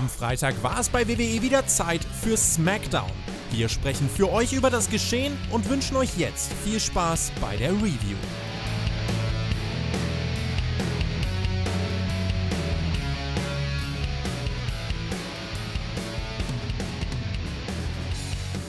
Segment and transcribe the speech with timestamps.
[0.00, 3.10] Am Freitag war es bei WWE wieder Zeit für SmackDown.
[3.50, 7.72] Wir sprechen für euch über das Geschehen und wünschen euch jetzt viel Spaß bei der
[7.72, 8.16] Review.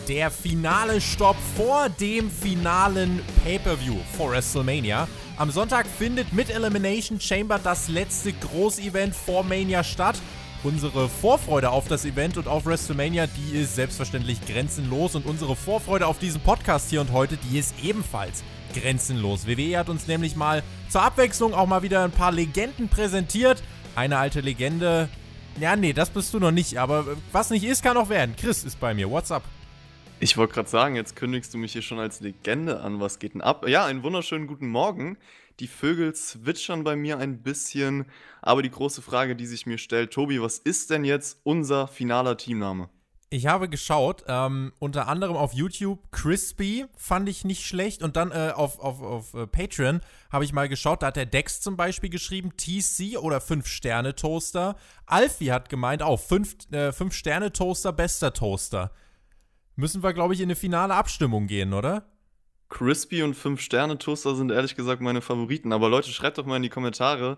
[0.10, 5.08] Der finale Stopp vor dem finalen Pay-per-View vor WrestleMania.
[5.38, 10.18] Am Sonntag findet mit Elimination Chamber das letzte Großevent vor Mania statt.
[10.64, 16.06] Unsere Vorfreude auf das Event und auf WrestleMania, die ist selbstverständlich grenzenlos und unsere Vorfreude
[16.06, 18.44] auf diesen Podcast hier und heute, die ist ebenfalls
[18.76, 19.48] grenzenlos.
[19.48, 23.64] WWE hat uns nämlich mal zur Abwechslung auch mal wieder ein paar Legenden präsentiert.
[23.96, 25.10] Eine alte Legende.
[25.60, 28.36] Ja, nee, das bist du noch nicht, aber was nicht ist, kann auch werden.
[28.38, 29.10] Chris ist bei mir.
[29.10, 29.44] What's up?
[30.20, 33.00] Ich wollte gerade sagen, jetzt kündigst du mich hier schon als Legende an.
[33.00, 33.68] Was geht denn ab?
[33.68, 35.18] Ja, einen wunderschönen guten Morgen.
[35.60, 38.06] Die Vögel zwitschern bei mir ein bisschen.
[38.42, 42.38] Aber die große Frage, die sich mir stellt, Tobi, was ist denn jetzt unser finaler
[42.38, 42.90] Teamname?
[43.34, 48.04] Ich habe geschaut, ähm, unter anderem auf YouTube, Crispy fand ich nicht schlecht.
[48.04, 51.26] Und dann äh, auf, auf, auf äh, Patreon habe ich mal geschaut, da hat der
[51.26, 54.76] Dex zum Beispiel geschrieben, TC oder 5-Sterne-Toaster.
[55.06, 58.92] Alfie hat gemeint, auch 5-Sterne-Toaster, äh, bester Toaster
[59.76, 62.06] müssen wir, glaube ich, in eine finale Abstimmung gehen, oder?
[62.72, 65.74] Crispy und 5-Sterne-Toaster sind ehrlich gesagt meine Favoriten.
[65.74, 67.38] Aber Leute, schreibt doch mal in die Kommentare.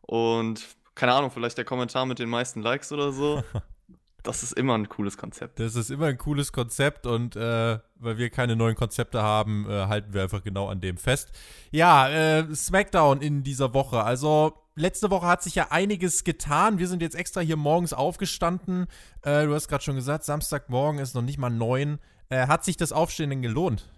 [0.00, 3.42] Und keine Ahnung, vielleicht der Kommentar mit den meisten Likes oder so.
[4.22, 5.58] das ist immer ein cooles Konzept.
[5.58, 9.86] Das ist immer ein cooles Konzept und äh, weil wir keine neuen Konzepte haben, äh,
[9.86, 11.32] halten wir einfach genau an dem fest.
[11.70, 14.04] Ja, äh, SmackDown in dieser Woche.
[14.04, 16.78] Also letzte Woche hat sich ja einiges getan.
[16.78, 18.86] Wir sind jetzt extra hier morgens aufgestanden.
[19.22, 21.98] Äh, du hast gerade schon gesagt, Samstagmorgen ist noch nicht mal neun.
[22.28, 23.88] Äh, hat sich das Aufstehen denn gelohnt?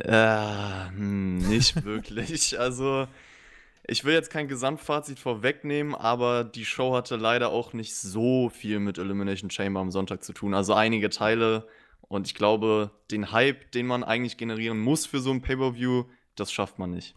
[0.00, 2.58] Äh, hm, nicht wirklich.
[2.58, 3.06] Also,
[3.86, 8.78] ich will jetzt kein Gesamtfazit vorwegnehmen, aber die Show hatte leider auch nicht so viel
[8.78, 10.54] mit Elimination Chamber am Sonntag zu tun.
[10.54, 11.66] Also einige Teile.
[12.02, 16.52] Und ich glaube, den Hype, den man eigentlich generieren muss für so ein Pay-Per-View, das
[16.52, 17.14] schafft man nicht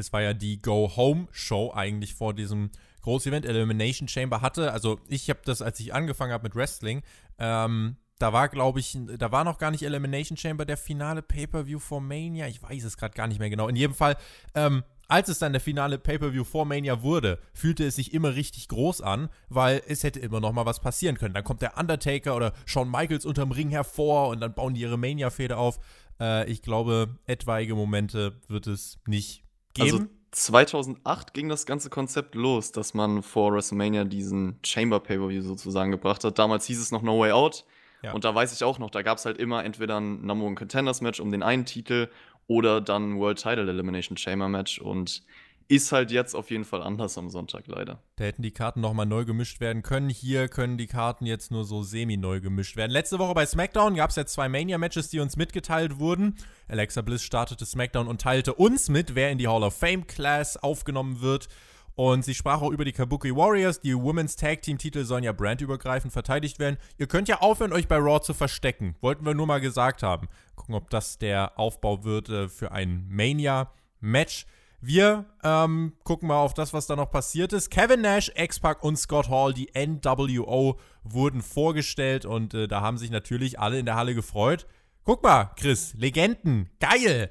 [0.00, 2.70] es war ja die Go-Home-Show eigentlich vor diesem
[3.02, 3.46] Großevent.
[3.46, 7.02] Elimination Chamber hatte, also ich habe das, als ich angefangen habe mit Wrestling,
[7.38, 11.78] ähm, da war, glaube ich, da war noch gar nicht Elimination Chamber der finale Pay-Per-View
[11.78, 12.46] vor Mania.
[12.48, 13.66] Ich weiß es gerade gar nicht mehr genau.
[13.66, 14.16] In jedem Fall,
[14.54, 18.68] ähm, als es dann der finale Pay-Per-View vor Mania wurde, fühlte es sich immer richtig
[18.68, 21.32] groß an, weil es hätte immer noch mal was passieren können.
[21.32, 24.98] Dann kommt der Undertaker oder Shawn Michaels unterm Ring hervor und dann bauen die ihre
[24.98, 25.80] Mania-Fehde auf.
[26.20, 29.92] Äh, ich glaube, etwaige Momente wird es nicht geben.
[29.92, 35.90] Also 2008 ging das ganze Konzept los, dass man vor WrestleMania diesen Chamber Pay-Per-View sozusagen
[35.90, 36.38] gebracht hat.
[36.38, 37.64] Damals hieß es noch No Way Out.
[38.02, 38.12] Ja.
[38.12, 40.54] Und da weiß ich auch noch, da gab es halt immer entweder ein Number One
[40.54, 42.08] Contenders Match um den einen Titel
[42.46, 44.78] oder dann ein World Title Elimination Chamber Match.
[44.78, 45.22] Und
[45.70, 48.02] ist halt jetzt auf jeden Fall anders am Sonntag leider.
[48.16, 50.08] Da hätten die Karten nochmal neu gemischt werden können.
[50.08, 52.90] Hier können die Karten jetzt nur so semi-neu gemischt werden.
[52.90, 56.36] Letzte Woche bei SmackDown gab es ja zwei Mania-Matches, die uns mitgeteilt wurden.
[56.66, 60.56] Alexa Bliss startete SmackDown und teilte uns mit, wer in die Hall of Fame Class
[60.56, 61.48] aufgenommen wird.
[61.94, 63.80] Und sie sprach auch über die Kabuki Warriors.
[63.80, 66.78] Die Women's Tag Team Titel sollen ja brandübergreifend verteidigt werden.
[66.98, 68.96] Ihr könnt ja aufhören, euch bei Raw zu verstecken.
[69.00, 70.28] Wollten wir nur mal gesagt haben.
[70.56, 74.46] Gucken, ob das der Aufbau wird äh, für ein Mania-Match.
[74.82, 77.70] Wir ähm, gucken mal auf das, was da noch passiert ist.
[77.70, 83.10] Kevin Nash, X-Pac und Scott Hall, die NWO, wurden vorgestellt und äh, da haben sich
[83.10, 84.66] natürlich alle in der Halle gefreut.
[85.04, 87.30] Guck mal, Chris, Legenden, geil!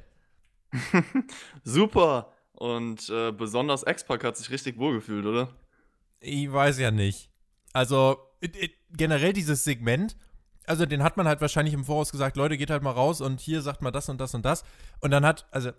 [1.63, 2.31] Super!
[2.59, 5.47] Und äh, besonders X-Pac hat sich richtig wohlgefühlt, oder?
[6.19, 7.31] Ich weiß ja nicht.
[7.71, 10.17] Also, it, it, generell dieses Segment,
[10.65, 13.39] also den hat man halt wahrscheinlich im Voraus gesagt, Leute, geht halt mal raus und
[13.39, 14.65] hier sagt man das und das und das.
[14.99, 15.71] Und dann hat, also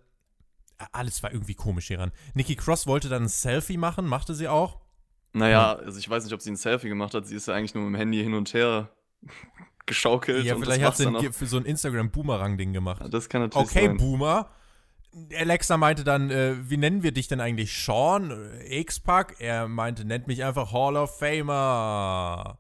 [0.93, 2.13] alles war irgendwie komisch hieran.
[2.33, 4.81] Nikki Cross wollte dann ein Selfie machen, machte sie auch.
[5.35, 7.27] Naja, also ich weiß nicht, ob sie ein Selfie gemacht hat.
[7.27, 8.89] Sie ist ja eigentlich nur mit dem Handy hin und her
[9.85, 10.47] geschaukelt.
[10.47, 13.03] Ja, vielleicht hat sie ein, für so ein Instagram-Boomerang-Ding gemacht.
[13.03, 13.97] Ja, das kann natürlich okay, sein.
[13.97, 14.51] Okay, Boomer.
[15.37, 17.73] Alexa meinte dann, äh, wie nennen wir dich denn eigentlich?
[17.73, 18.33] Sean?
[18.69, 19.37] X-Pac?
[19.41, 22.59] Er meinte, nennt mich einfach Hall of Famer.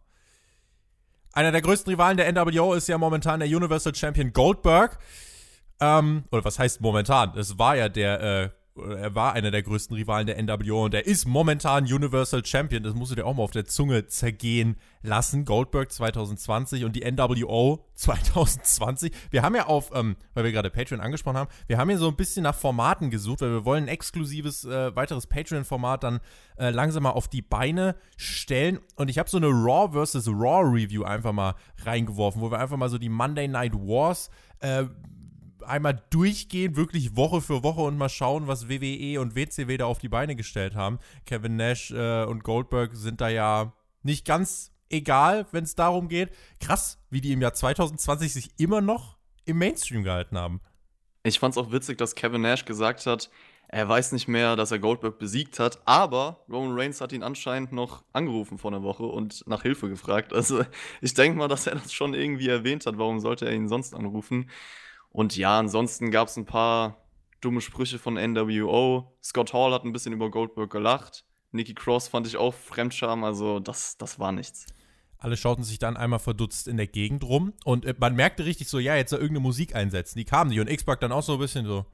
[1.32, 4.98] Einer der größten Rivalen der NWO ist ja momentan der Universal Champion Goldberg.
[5.80, 7.36] Ähm, oder was heißt momentan?
[7.38, 8.50] Es war ja der, äh,
[8.84, 12.82] er war einer der größten Rivalen der NWO und er ist momentan Universal Champion.
[12.82, 15.44] Das musst du dir auch mal auf der Zunge zergehen lassen.
[15.44, 19.12] Goldberg 2020 und die NWO 2020.
[19.30, 22.08] Wir haben ja auf, ähm, weil wir gerade Patreon angesprochen haben, wir haben ja so
[22.08, 26.20] ein bisschen nach Formaten gesucht, weil wir wollen ein exklusives äh, weiteres Patreon-Format dann
[26.58, 28.80] äh, langsam mal auf die Beine stellen.
[28.96, 30.28] Und ich habe so eine Raw vs.
[30.28, 31.54] Raw Review einfach mal
[31.84, 34.30] reingeworfen, wo wir einfach mal so die Monday Night Wars
[34.60, 34.84] äh,
[35.62, 39.98] einmal durchgehen, wirklich Woche für Woche und mal schauen, was WWE und WCW da auf
[39.98, 40.98] die Beine gestellt haben.
[41.26, 43.72] Kevin Nash äh, und Goldberg sind da ja
[44.02, 46.30] nicht ganz egal, wenn es darum geht.
[46.60, 50.60] Krass, wie die im Jahr 2020 sich immer noch im Mainstream gehalten haben.
[51.22, 53.30] Ich fand es auch witzig, dass Kevin Nash gesagt hat,
[53.72, 57.70] er weiß nicht mehr, dass er Goldberg besiegt hat, aber Roman Reigns hat ihn anscheinend
[57.70, 60.32] noch angerufen vor einer Woche und nach Hilfe gefragt.
[60.32, 60.64] Also
[61.00, 62.98] ich denke mal, dass er das schon irgendwie erwähnt hat.
[62.98, 64.50] Warum sollte er ihn sonst anrufen?
[65.10, 66.96] Und ja, ansonsten gab es ein paar
[67.40, 69.16] dumme Sprüche von NWO.
[69.22, 71.24] Scott Hall hat ein bisschen über Goldberg gelacht.
[71.52, 74.66] Nikki Cross fand ich auch Fremdscham, also das, das war nichts.
[75.18, 78.68] Alle schauten sich dann einmal verdutzt in der Gegend rum und äh, man merkte richtig
[78.68, 80.18] so, ja, jetzt soll irgendeine Musik einsetzen.
[80.18, 81.86] Die kam nicht und X-Pac dann auch so ein bisschen so,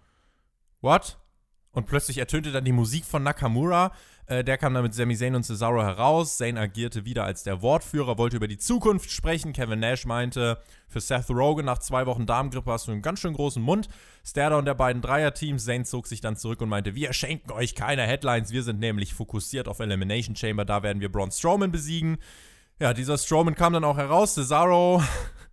[0.80, 1.18] what?
[1.76, 3.92] Und plötzlich ertönte dann die Musik von Nakamura.
[4.24, 6.38] Äh, der kam dann mit Sami Zayn und Cesaro heraus.
[6.38, 9.52] Zayn agierte wieder als der Wortführer, wollte über die Zukunft sprechen.
[9.52, 10.58] Kevin Nash meinte,
[10.88, 13.90] für Seth Rogen nach zwei Wochen Darmgrippe hast du einen ganz schön großen Mund.
[14.24, 15.66] Und der beiden Dreier-Teams.
[15.66, 18.52] Zayn zog sich dann zurück und meinte, wir schenken euch keine Headlines.
[18.52, 20.64] Wir sind nämlich fokussiert auf Elimination Chamber.
[20.64, 22.16] Da werden wir Braun Strowman besiegen.
[22.80, 24.32] Ja, dieser Strowman kam dann auch heraus.
[24.32, 25.02] Cesaro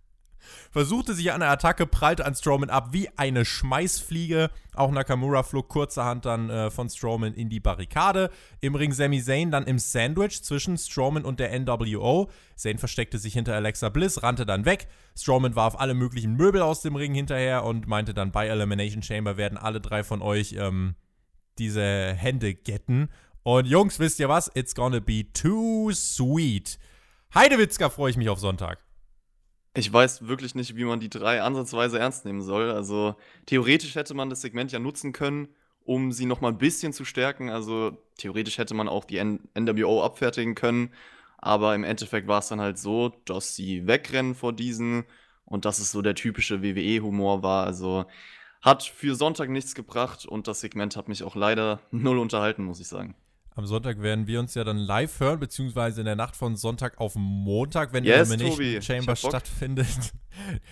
[0.74, 4.50] versuchte sich an der Attacke, prallte an Strowman ab wie eine Schmeißfliege.
[4.74, 8.28] Auch Nakamura flog kurzerhand dann äh, von Strowman in die Barrikade.
[8.60, 12.28] Im Ring Sami Zayn dann im Sandwich zwischen Strowman und der NWO.
[12.56, 14.88] Zayn versteckte sich hinter Alexa Bliss, rannte dann weg.
[15.16, 19.36] Strowman warf alle möglichen Möbel aus dem Ring hinterher und meinte dann, bei Elimination Chamber
[19.36, 20.96] werden alle drei von euch ähm,
[21.56, 23.10] diese Hände getten.
[23.44, 24.50] Und Jungs, wisst ihr was?
[24.54, 26.80] It's gonna be too sweet.
[27.32, 28.83] Heidewitzka freue ich mich auf Sonntag.
[29.76, 32.70] Ich weiß wirklich nicht, wie man die drei ansatzweise ernst nehmen soll.
[32.70, 33.16] Also
[33.46, 35.48] theoretisch hätte man das Segment ja nutzen können,
[35.84, 37.50] um sie noch mal ein bisschen zu stärken.
[37.50, 40.92] Also theoretisch hätte man auch die N NWO abfertigen können.
[41.38, 45.04] Aber im Endeffekt war es dann halt so, dass sie wegrennen vor diesen
[45.44, 47.66] und dass es so der typische WWE-Humor war.
[47.66, 48.06] Also
[48.62, 52.80] hat für Sonntag nichts gebracht und das Segment hat mich auch leider null unterhalten, muss
[52.80, 53.14] ich sagen.
[53.56, 56.98] Am Sonntag werden wir uns ja dann live hören, beziehungsweise in der Nacht von Sonntag
[56.98, 59.86] auf Montag, wenn yes, die Elimination Chamber stattfindet.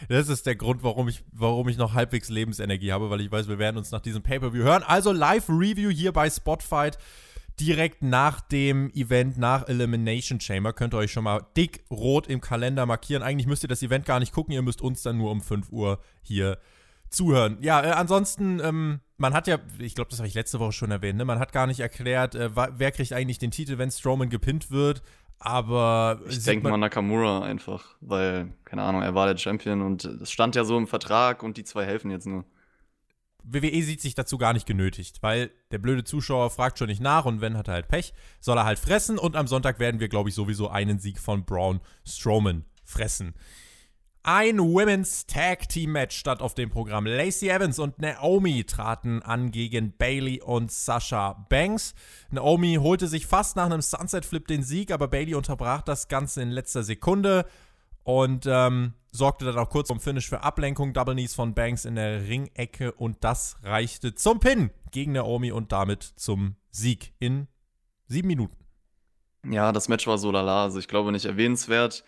[0.08, 3.46] Das ist der Grund, warum ich, warum ich noch halbwegs Lebensenergie habe, weil ich weiß,
[3.46, 4.82] wir werden uns nach diesem Pay-Per-View hören.
[4.82, 6.98] Also Live-Review hier bei Spotfight.
[7.60, 12.40] Direkt nach dem Event, nach Elimination Chamber, könnt ihr euch schon mal dick rot im
[12.40, 13.22] Kalender markieren.
[13.22, 15.70] Eigentlich müsst ihr das Event gar nicht gucken, ihr müsst uns dann nur um 5
[15.70, 16.58] Uhr hier
[17.12, 17.58] zuhören.
[17.60, 20.90] Ja, äh, ansonsten, ähm, man hat ja, ich glaube, das habe ich letzte Woche schon
[20.90, 21.24] erwähnt, ne?
[21.24, 25.02] man hat gar nicht erklärt, äh, wer kriegt eigentlich den Titel, wenn Strowman gepinnt wird.
[25.44, 30.30] Aber ich denke mal Nakamura einfach, weil, keine Ahnung, er war der Champion und es
[30.30, 32.44] stand ja so im Vertrag und die zwei helfen jetzt nur.
[33.42, 37.24] WWE sieht sich dazu gar nicht genötigt, weil der blöde Zuschauer fragt schon nicht nach
[37.24, 40.08] und wenn hat er halt Pech, soll er halt fressen und am Sonntag werden wir,
[40.08, 43.34] glaube ich, sowieso einen Sieg von Braun Strowman fressen.
[44.24, 47.06] Ein Women's Tag Team Match stand auf dem Programm.
[47.06, 51.96] Lacey Evans und Naomi traten an gegen Bailey und Sasha Banks.
[52.30, 56.40] Naomi holte sich fast nach einem Sunset Flip den Sieg, aber Bailey unterbrach das Ganze
[56.40, 57.46] in letzter Sekunde
[58.04, 60.92] und ähm, sorgte dann auch kurz zum Finish für Ablenkung.
[60.92, 65.72] Double Knees von Banks in der Ringecke und das reichte zum Pin gegen Naomi und
[65.72, 67.48] damit zum Sieg in
[68.06, 68.56] sieben Minuten.
[69.50, 72.04] Ja, das Match war so lala, also ich glaube nicht erwähnenswert.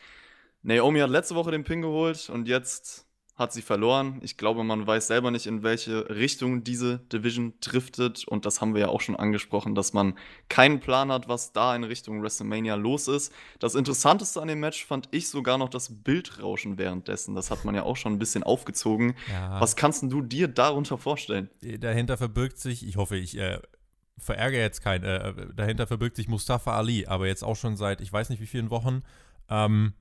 [0.65, 3.07] Naomi hat letzte Woche den Pin geholt und jetzt
[3.37, 4.21] hat sie verloren.
[4.23, 8.27] Ich glaube, man weiß selber nicht, in welche Richtung diese Division driftet.
[8.29, 10.17] Und das haben wir ja auch schon angesprochen, dass man
[10.49, 13.33] keinen Plan hat, was da in Richtung WrestleMania los ist.
[13.59, 17.35] Das Interessanteste an dem Match fand ich sogar noch das Bildrauschen währenddessen.
[17.35, 19.17] Das hat man ja auch schon ein bisschen aufgezogen.
[19.31, 19.61] Ja.
[19.61, 21.51] Was kannst du dir darunter vorstellen?
[21.61, 23.59] Dahinter verbirgt sich, ich hoffe, ich äh,
[24.17, 28.13] verärgere jetzt keinen, äh, dahinter verbirgt sich Mustafa Ali, aber jetzt auch schon seit, ich
[28.13, 29.03] weiß nicht wie vielen Wochen.
[29.51, 29.95] Ähm,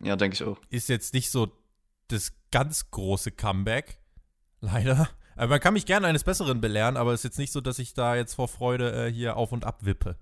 [0.00, 0.58] ja, denke ich auch.
[0.68, 1.48] Ist jetzt nicht so
[2.08, 3.98] das ganz große Comeback.
[4.60, 5.08] Leider.
[5.36, 7.78] Aber man kann mich gerne eines Besseren belehren, aber es ist jetzt nicht so, dass
[7.78, 10.16] ich da jetzt vor Freude äh, hier auf und ab wippe.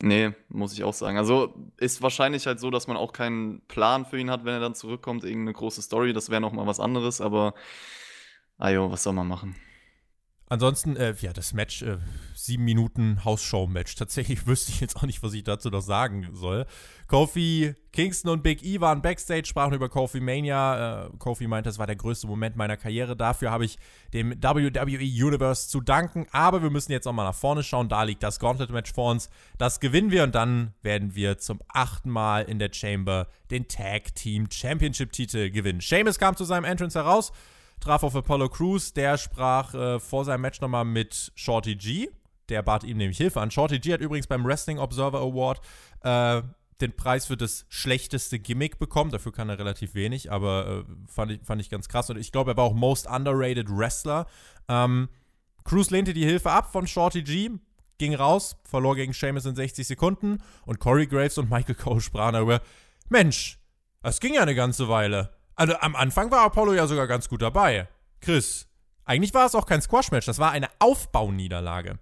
[0.00, 1.18] Nee, muss ich auch sagen.
[1.18, 4.60] Also ist wahrscheinlich halt so, dass man auch keinen Plan für ihn hat, wenn er
[4.60, 6.12] dann zurückkommt, irgendeine große Story.
[6.12, 7.54] Das wäre nochmal was anderes, aber
[8.58, 9.56] ajo, was soll man machen?
[10.50, 11.98] Ansonsten, äh, ja, das Match, äh,
[12.34, 13.94] sieben Minuten Hausshow-Match.
[13.96, 16.64] Tatsächlich wüsste ich jetzt auch nicht, was ich dazu noch sagen soll.
[17.06, 21.06] Kofi, Kingston und Big E waren Backstage, sprachen über Kofi Mania.
[21.06, 23.14] Äh, Kofi meinte, das war der größte Moment meiner Karriere.
[23.14, 23.78] Dafür habe ich
[24.14, 26.26] dem WWE Universe zu danken.
[26.32, 27.90] Aber wir müssen jetzt auch mal nach vorne schauen.
[27.90, 29.28] Da liegt das Gauntlet-Match vor uns.
[29.58, 34.14] Das gewinnen wir und dann werden wir zum achten Mal in der Chamber den Tag
[34.14, 35.82] Team Championship-Titel gewinnen.
[35.82, 37.32] Sheamus kam zu seinem Entrance heraus
[37.80, 38.92] traf auf Apollo Crews.
[38.92, 42.08] Der sprach äh, vor seinem Match nochmal mit Shorty G.
[42.48, 43.50] Der bat ihm nämlich Hilfe an.
[43.50, 45.60] Shorty G hat übrigens beim Wrestling Observer Award
[46.02, 46.42] äh,
[46.80, 49.10] den Preis für das schlechteste Gimmick bekommen.
[49.10, 52.08] Dafür kann er relativ wenig, aber äh, fand, ich, fand ich ganz krass.
[52.10, 54.26] Und ich glaube, er war auch Most Underrated Wrestler.
[54.68, 55.08] Ähm,
[55.64, 57.50] Cruz lehnte die Hilfe ab von Shorty G.
[57.98, 62.34] ging raus, verlor gegen Sheamus in 60 Sekunden und Corey Graves und Michael Cole sprachen
[62.34, 62.60] darüber,
[63.10, 63.58] Mensch,
[64.02, 65.37] das ging ja eine ganze Weile.
[65.58, 67.88] Also am Anfang war Apollo ja sogar ganz gut dabei.
[68.20, 68.68] Chris,
[69.04, 71.98] eigentlich war es auch kein Squash-Match, das war eine Aufbauniederlage.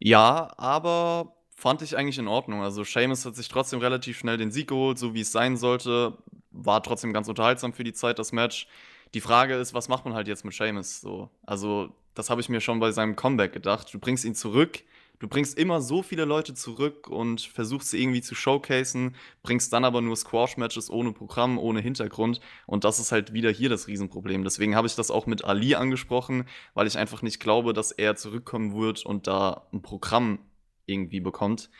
[0.00, 2.60] Ja, aber fand ich eigentlich in Ordnung.
[2.60, 6.18] Also Seamus hat sich trotzdem relativ schnell den Sieg geholt, so wie es sein sollte.
[6.50, 8.66] War trotzdem ganz unterhaltsam für die Zeit, das Match.
[9.14, 11.00] Die Frage ist, was macht man halt jetzt mit Seamus?
[11.00, 13.94] So, also das habe ich mir schon bei seinem Comeback gedacht.
[13.94, 14.80] Du bringst ihn zurück,
[15.18, 19.84] du bringst immer so viele Leute zurück und versuchst sie irgendwie zu showcasen, bringst dann
[19.84, 22.40] aber nur Squash-Matches ohne Programm, ohne Hintergrund.
[22.66, 24.44] Und das ist halt wieder hier das Riesenproblem.
[24.44, 28.16] Deswegen habe ich das auch mit Ali angesprochen, weil ich einfach nicht glaube, dass er
[28.16, 30.40] zurückkommen wird und da ein Programm
[30.86, 31.70] irgendwie bekommt.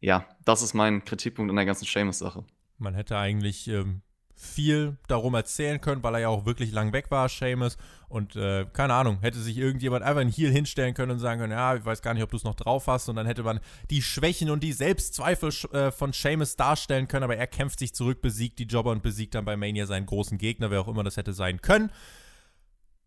[0.00, 2.44] Ja, das ist mein Kritikpunkt an der ganzen Seamus-Sache.
[2.78, 4.02] Man hätte eigentlich ähm,
[4.38, 7.78] viel darum erzählen können, weil er ja auch wirklich lang weg war, Seamus.
[8.08, 11.52] Und äh, keine Ahnung, hätte sich irgendjemand einfach einen Heel hinstellen können und sagen können,
[11.52, 13.08] ja, ich weiß gar nicht, ob du es noch drauf hast.
[13.08, 17.24] Und dann hätte man die Schwächen und die Selbstzweifel äh, von Seamus darstellen können.
[17.24, 20.36] Aber er kämpft sich zurück, besiegt die Jobber und besiegt dann bei Mania seinen großen
[20.36, 21.90] Gegner, wer auch immer das hätte sein können.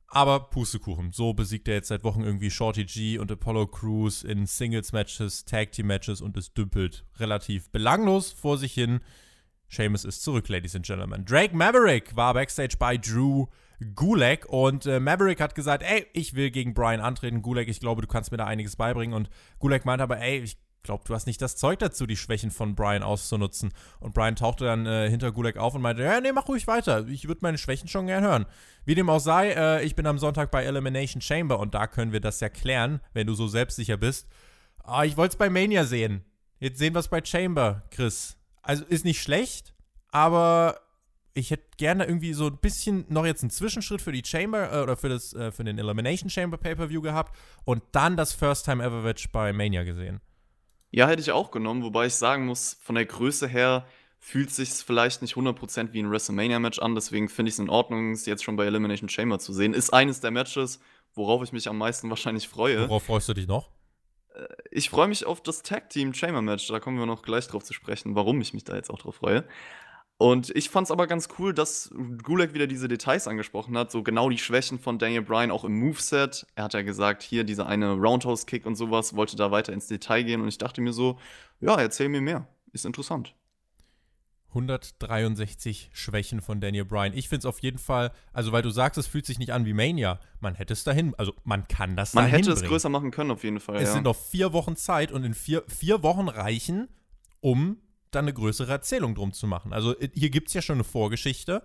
[0.07, 1.11] Aber Pustekuchen.
[1.11, 6.21] So besiegt er jetzt seit Wochen irgendwie Shorty G und Apollo Crews in Singles-Matches, Tag-Team-Matches
[6.21, 9.01] und es dümpelt relativ belanglos vor sich hin.
[9.69, 11.25] Seamus ist zurück, Ladies and Gentlemen.
[11.25, 13.45] Drake Maverick war backstage bei Drew
[13.95, 17.41] Gulak und äh, Maverick hat gesagt, ey, ich will gegen Brian antreten.
[17.41, 19.15] Gulak, ich glaube, du kannst mir da einiges beibringen.
[19.15, 22.51] Und Gulak meinte aber, ey, ich glaube, du hast nicht das Zeug dazu, die Schwächen
[22.51, 23.71] von Brian auszunutzen.
[23.99, 27.07] Und Brian tauchte dann äh, hinter Gulak auf und meinte, ja, nee, mach ruhig weiter.
[27.07, 28.45] Ich würde meine Schwächen schon gern hören.
[28.85, 32.11] Wie dem auch sei, äh, ich bin am Sonntag bei Elimination Chamber und da können
[32.11, 34.27] wir das ja klären, wenn du so selbstsicher bist.
[34.83, 36.23] Ah, ich wollte es bei Mania sehen.
[36.59, 38.38] Jetzt sehen wir es bei Chamber, Chris
[38.69, 39.73] also ist nicht schlecht,
[40.11, 40.79] aber
[41.33, 44.83] ich hätte gerne irgendwie so ein bisschen noch jetzt einen Zwischenschritt für die Chamber äh,
[44.83, 47.35] oder für, das, äh, für den Elimination Chamber Pay-Per-View gehabt
[47.65, 50.21] und dann das First Time Ever Match bei Mania gesehen.
[50.91, 53.87] Ja, hätte ich auch genommen, wobei ich sagen muss, von der Größe her
[54.19, 58.11] fühlt sich vielleicht nicht 100% wie ein WrestleMania-Match an, deswegen finde ich es in Ordnung,
[58.11, 59.73] es jetzt schon bei Elimination Chamber zu sehen.
[59.73, 60.79] Ist eines der Matches,
[61.15, 62.87] worauf ich mich am meisten wahrscheinlich freue.
[62.87, 63.71] Worauf freust du dich noch?
[64.71, 66.67] Ich freue mich auf das Tag Team Chamber Match.
[66.67, 69.15] Da kommen wir noch gleich drauf zu sprechen, warum ich mich da jetzt auch drauf
[69.15, 69.45] freue.
[70.17, 71.93] Und ich fand es aber ganz cool, dass
[72.23, 75.79] Gulak wieder diese Details angesprochen hat, so genau die Schwächen von Daniel Bryan auch im
[75.79, 76.45] Moveset.
[76.55, 79.87] Er hat ja gesagt, hier dieser eine Roundhouse Kick und sowas, wollte da weiter ins
[79.87, 81.17] Detail gehen und ich dachte mir so,
[81.61, 82.49] ja, erzähl mir mehr.
[82.73, 83.33] Ist interessant.
[84.49, 87.13] 163 Schwächen von Daniel Bryan.
[87.13, 89.65] Ich finde es auf jeden Fall, also weil du sagst, es fühlt sich nicht an
[89.65, 90.19] wie Mania.
[90.39, 93.43] Man hätte es dahin, also man kann das Man hätte es größer machen können, auf
[93.43, 93.77] jeden Fall.
[93.77, 93.93] Es ja.
[93.93, 96.87] sind noch vier Wochen Zeit und in vier, vier Wochen reichen,
[97.41, 97.77] um
[98.09, 99.71] dann eine größere Erzählung drum zu machen.
[99.71, 101.61] Also äh, hier gibt es ja schon eine Vorgeschichte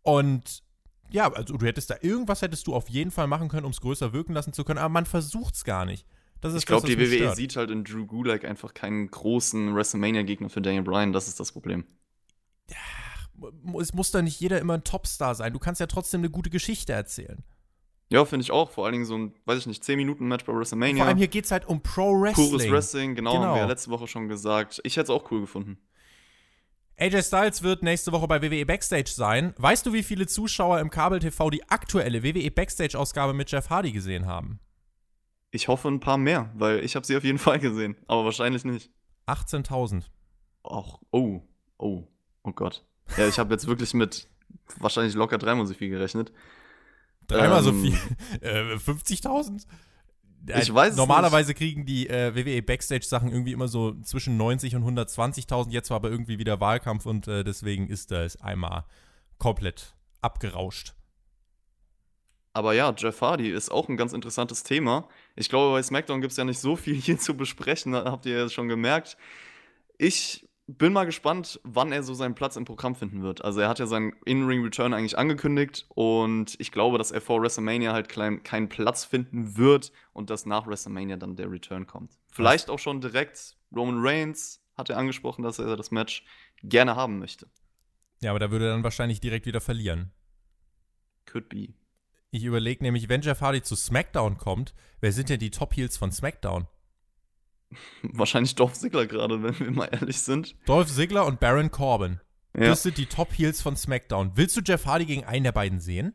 [0.00, 0.62] und
[1.10, 3.80] ja, also du hättest da irgendwas hättest du auf jeden Fall machen können, um es
[3.82, 6.06] größer wirken lassen zu können, aber man versucht es gar nicht.
[6.42, 7.36] ich glaube, die WWE stört.
[7.36, 11.12] sieht halt in Drew Gulak einfach keinen großen WrestleMania-Gegner für Daniel Bryan.
[11.12, 11.84] Das ist das Problem
[13.80, 15.52] es muss doch nicht jeder immer ein Topstar sein.
[15.52, 17.42] Du kannst ja trotzdem eine gute Geschichte erzählen.
[18.08, 18.70] Ja, finde ich auch.
[18.70, 20.96] Vor allen Dingen so ein, weiß ich nicht, 10-Minuten-Match bei WrestleMania.
[20.96, 22.50] Vor allem hier geht es halt um Pro Wrestling.
[22.50, 24.80] Pures Wrestling, genau, genau, haben wir ja letzte Woche schon gesagt.
[24.84, 25.78] Ich hätte es auch cool gefunden.
[26.98, 29.54] AJ Styles wird nächste Woche bei WWE Backstage sein.
[29.56, 34.26] Weißt du, wie viele Zuschauer im Kabel-TV die aktuelle WWE Backstage-Ausgabe mit Jeff Hardy gesehen
[34.26, 34.60] haben?
[35.50, 38.64] Ich hoffe ein paar mehr, weil ich habe sie auf jeden Fall gesehen, aber wahrscheinlich
[38.64, 38.90] nicht.
[39.26, 40.04] 18.000.
[40.64, 41.40] Ach, oh,
[41.78, 42.04] oh,
[42.44, 42.84] oh Gott.
[43.16, 44.28] Ja, ich habe jetzt wirklich mit
[44.78, 46.32] wahrscheinlich locker dreimal so viel gerechnet.
[47.26, 47.98] Dreimal ähm, so viel?
[48.40, 49.66] Äh, 50.000?
[50.60, 51.58] Ich weiß Normalerweise nicht.
[51.58, 55.70] kriegen die äh, WWE Backstage-Sachen irgendwie immer so zwischen 90 und 120.000.
[55.70, 58.84] Jetzt war aber irgendwie wieder Wahlkampf und äh, deswegen ist das einmal
[59.38, 60.94] komplett abgerauscht.
[62.54, 65.08] Aber ja, Jeff Hardy ist auch ein ganz interessantes Thema.
[65.36, 68.36] Ich glaube, bei SmackDown gibt es ja nicht so viel hier zu besprechen, habt ihr
[68.36, 69.16] ja schon gemerkt.
[69.96, 73.44] Ich bin mal gespannt, wann er so seinen Platz im Programm finden wird.
[73.44, 77.92] Also er hat ja seinen In-Ring-Return eigentlich angekündigt und ich glaube, dass er vor WrestleMania
[77.92, 82.18] halt klein, keinen Platz finden wird und dass nach WrestleMania dann der Return kommt.
[82.32, 86.24] Vielleicht auch schon direkt Roman Reigns hat er angesprochen, dass er das Match
[86.62, 87.48] gerne haben möchte.
[88.20, 90.12] Ja, aber da würde er dann wahrscheinlich direkt wieder verlieren.
[91.26, 91.74] Could be.
[92.30, 95.96] Ich überlege nämlich, wenn Jeff Hardy zu SmackDown kommt, wer sind denn die Top Heels
[95.96, 96.66] von SmackDown?
[98.02, 100.56] Wahrscheinlich Dolph Ziggler gerade, wenn wir mal ehrlich sind.
[100.66, 102.20] Dolph Ziggler und Baron Corbin.
[102.54, 102.66] Ja.
[102.66, 104.32] Das sind die Top Heels von SmackDown.
[104.34, 106.14] Willst du Jeff Hardy gegen einen der beiden sehen?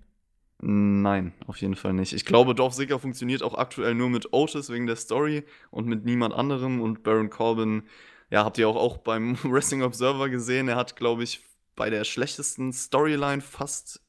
[0.59, 2.13] Nein, auf jeden Fall nicht.
[2.13, 6.05] Ich glaube, Dolph Ziggler funktioniert auch aktuell nur mit Otis wegen der Story und mit
[6.05, 6.81] niemand anderem.
[6.81, 7.83] Und Baron Corbin,
[8.29, 10.67] ja, habt ihr auch, auch beim Wrestling Observer gesehen.
[10.67, 11.41] Er hat, glaube ich,
[11.75, 14.01] bei der schlechtesten Storyline fast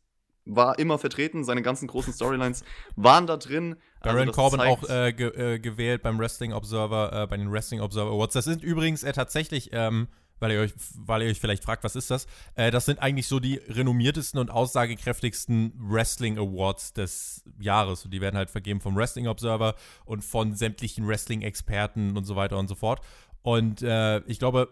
[0.49, 2.64] war immer vertreten, seine ganzen großen Storylines
[2.97, 3.76] waren da drin.
[4.00, 7.50] Also Baron also Corbin auch äh, ge äh, gewählt beim Wrestling Observer, äh, bei den
[7.50, 8.35] Wrestling Observer Awards.
[8.35, 11.97] Das sind übrigens äh, tatsächlich, ähm, weil, ihr euch, weil ihr euch vielleicht fragt, was
[11.97, 12.26] ist das?
[12.55, 18.05] Äh, das sind eigentlich so die renommiertesten und aussagekräftigsten Wrestling Awards des Jahres.
[18.05, 19.75] Und die werden halt vergeben vom Wrestling Observer
[20.05, 23.00] und von sämtlichen Wrestling-Experten und so weiter und so fort.
[23.43, 24.69] Und äh, ich glaube,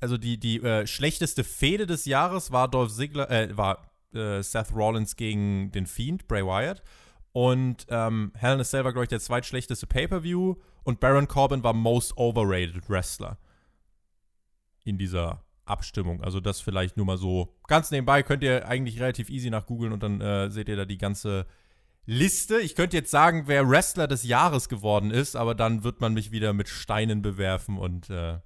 [0.00, 5.86] also die, die schlechteste Fehde des Jahres war Dolph Ziggler, war Seth Rollins gegen den
[5.86, 6.82] Fiend, Bray Wyatt.
[7.32, 10.56] Und ähm, Hell in a Cell war, glaube ich, der zweitschlechteste Pay-Per-View.
[10.84, 13.38] Und Baron Corbin war Most Overrated Wrestler.
[14.84, 16.22] In dieser Abstimmung.
[16.22, 18.22] Also das vielleicht nur mal so ganz nebenbei.
[18.22, 21.46] Könnt ihr eigentlich relativ easy nach googeln und dann äh, seht ihr da die ganze
[22.04, 22.60] Liste.
[22.60, 26.32] Ich könnte jetzt sagen, wer Wrestler des Jahres geworden ist, aber dann wird man mich
[26.32, 28.38] wieder mit Steinen bewerfen und äh,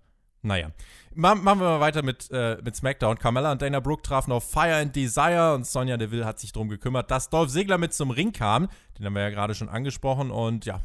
[0.47, 0.71] naja.
[1.15, 3.19] Machen wir mal weiter mit, äh, mit SmackDown.
[3.19, 6.69] Carmella und Dana Brooke trafen auf Fire and Desire und Sonja Deville hat sich darum
[6.69, 8.69] gekümmert, dass Dolph Ziggler mit zum Ring kam.
[8.99, 10.81] Den haben wir ja gerade schon angesprochen und ja.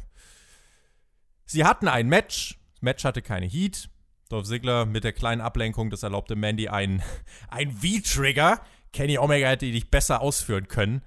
[1.44, 2.58] Sie hatten ein Match.
[2.74, 3.90] Das Match hatte keine Heat.
[4.30, 7.02] Dolph Ziggler mit der kleinen Ablenkung, das erlaubte Mandy einen,
[7.48, 8.60] ein V-Trigger.
[8.94, 11.02] Kenny Omega hätte dich besser ausführen können.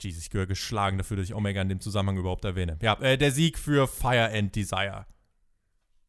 [0.00, 2.78] Jesus, ich gehöre geschlagen dafür, dass ich Omega in dem Zusammenhang überhaupt erwähne.
[2.82, 5.06] Ja, äh, der Sieg für Fire and Desire.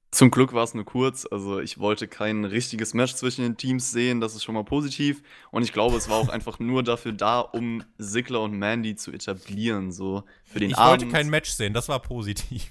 [0.10, 1.28] Zum Glück war es nur kurz.
[1.30, 4.22] Also ich wollte kein richtiges Match zwischen den Teams sehen.
[4.22, 5.22] Das ist schon mal positiv.
[5.52, 9.12] Und ich glaube, es war auch einfach nur dafür da, um Sigler und Mandy zu
[9.12, 9.92] etablieren.
[9.92, 11.02] So für den ich Abend.
[11.04, 11.74] wollte kein Match sehen.
[11.74, 12.70] Das war positiv.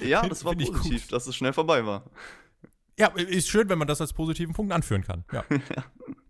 [0.00, 2.04] Ja, das war positiv, dass es schnell vorbei war.
[2.98, 5.24] Ja, ist schön, wenn man das als positiven Punkt anführen kann.
[5.32, 5.44] Ja.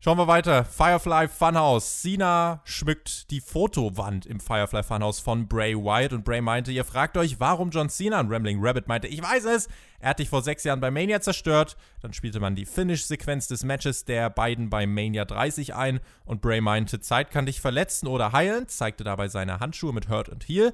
[0.00, 0.64] Schauen wir weiter.
[0.64, 2.02] Firefly Funhouse.
[2.02, 7.16] Cena schmückt die Fotowand im Firefly Funhouse von Bray Wyatt und Bray meinte, ihr fragt
[7.16, 8.20] euch, warum John Cena?
[8.20, 9.68] Und Rambling Rabbit meinte, ich weiß es.
[9.98, 11.76] Er hat dich vor sechs Jahren bei Mania zerstört.
[12.00, 16.60] Dann spielte man die Finish-Sequenz des Matches der beiden bei Mania 30 ein und Bray
[16.60, 20.72] meinte, Zeit kann dich verletzen oder heilen, zeigte dabei seine Handschuhe mit Hurt und Heal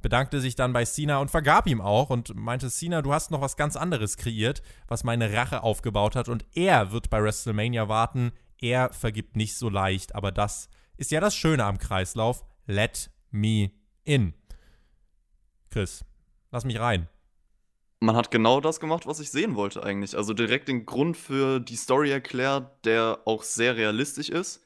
[0.00, 3.42] bedankte sich dann bei Cena und vergab ihm auch und meinte, Cena, du hast noch
[3.42, 8.32] was ganz anderes kreiert, was meine Rache aufgebaut hat und er wird bei WrestleMania warten,
[8.60, 12.44] er vergibt nicht so leicht, aber das ist ja das Schöne am Kreislauf.
[12.66, 13.70] Let me
[14.04, 14.34] in.
[15.70, 16.04] Chris,
[16.50, 17.08] lass mich rein.
[18.00, 20.16] Man hat genau das gemacht, was ich sehen wollte eigentlich.
[20.16, 24.64] Also direkt den Grund für die Story erklärt, der auch sehr realistisch ist.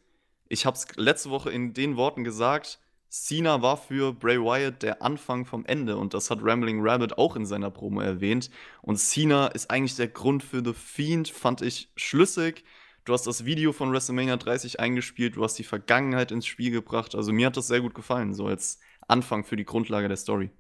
[0.48, 2.78] Ich habe es letzte Woche in den Worten gesagt,
[3.09, 7.37] Cena war für Bray Wyatt der Anfang vom Ende und das hat Rambling Rabbit auch
[7.37, 8.50] in seiner Promo erwähnt.
[8.83, 12.64] Und Cena ist eigentlich der Grund für The Fiend, fand ich schlüssig.
[13.04, 17.14] Du hast das Video von WrestleMania 30 eingespielt, du hast die Vergangenheit ins Spiel gebracht.
[17.14, 20.50] Also mir hat das sehr gut gefallen, so als Anfang für die Grundlage der Story.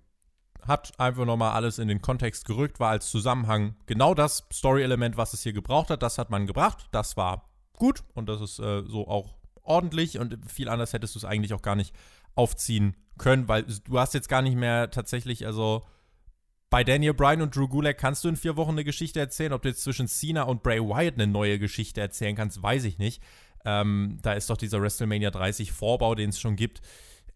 [0.60, 5.32] Hat einfach nochmal alles in den Kontext gerückt, war als Zusammenhang genau das Story-Element, was
[5.32, 6.02] es hier gebraucht hat.
[6.02, 6.88] Das hat man gebracht.
[6.92, 11.20] Das war gut und das ist äh, so auch ordentlich und viel anders hättest du
[11.20, 11.94] es eigentlich auch gar nicht
[12.34, 15.86] aufziehen können, weil du hast jetzt gar nicht mehr tatsächlich, also
[16.70, 19.52] bei Daniel Bryan und Drew Gulak kannst du in vier Wochen eine Geschichte erzählen.
[19.52, 22.98] Ob du jetzt zwischen Cena und Bray Wyatt eine neue Geschichte erzählen kannst, weiß ich
[22.98, 23.22] nicht.
[23.64, 26.82] Ähm, da ist doch dieser WrestleMania 30 Vorbau, den es schon gibt.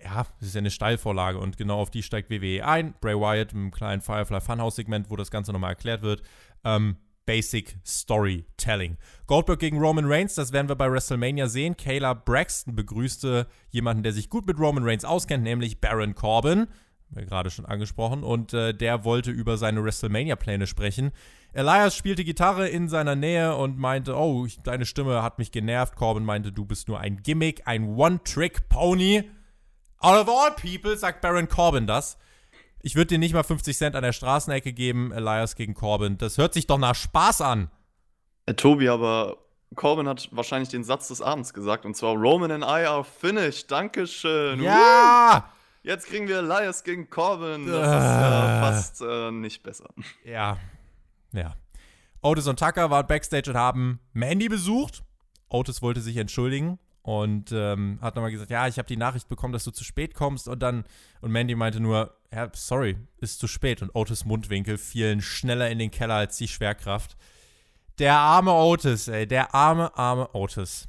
[0.03, 2.95] Ja, das ist ja eine Steilvorlage und genau auf die steigt WWE ein.
[3.01, 6.23] Bray Wyatt im kleinen Firefly Funhouse-Segment, wo das Ganze nochmal erklärt wird.
[6.65, 6.97] Ähm,
[7.29, 8.97] Basic Storytelling.
[9.27, 11.77] Goldberg gegen Roman Reigns, das werden wir bei WrestleMania sehen.
[11.77, 16.69] Kayla Braxton begrüßte jemanden, der sich gut mit Roman Reigns auskennt, nämlich Baron Corbin
[17.15, 21.13] gerade schon angesprochen, und äh, der wollte über seine WrestleMania-Pläne sprechen.
[21.53, 25.97] Elias spielte Gitarre in seiner Nähe und meinte, oh, ich, deine Stimme hat mich genervt.
[25.97, 29.25] Corbin meinte, du bist nur ein Gimmick, ein One-Trick-Pony.
[30.01, 32.19] Out of all people, sagt Baron Corbin das.
[32.81, 36.19] Ich würde dir nicht mal 50 Cent an der Straßenecke geben, Elias gegen Corbin.
[36.19, 37.71] Das hört sich doch nach Spaß an.
[38.47, 39.39] Äh, Tobi, aber
[39.75, 43.71] Corbin hat wahrscheinlich den Satz des Abends gesagt, und zwar Roman and I are finished.
[43.71, 44.63] Dankeschön.
[44.63, 45.45] Ja!
[45.49, 45.58] Uh!
[45.89, 47.67] Jetzt kriegen wir Elias gegen Corbin.
[47.67, 49.89] Das ist ja fast äh, nicht besser.
[50.23, 50.59] Ja.
[51.33, 51.55] Ja.
[52.21, 55.03] Otis und Tucker waren backstage und haben Mandy besucht.
[55.49, 59.55] Otis wollte sich entschuldigen und ähm, hat nochmal gesagt, ja, ich habe die Nachricht bekommen,
[59.55, 60.85] dass du zu spät kommst und dann
[61.23, 65.79] und Mandy meinte nur, ja, sorry, ist zu spät und Otis Mundwinkel fielen schneller in
[65.79, 67.17] den Keller als die Schwerkraft.
[67.99, 70.87] Der arme Otis, ey, der arme, arme Otis.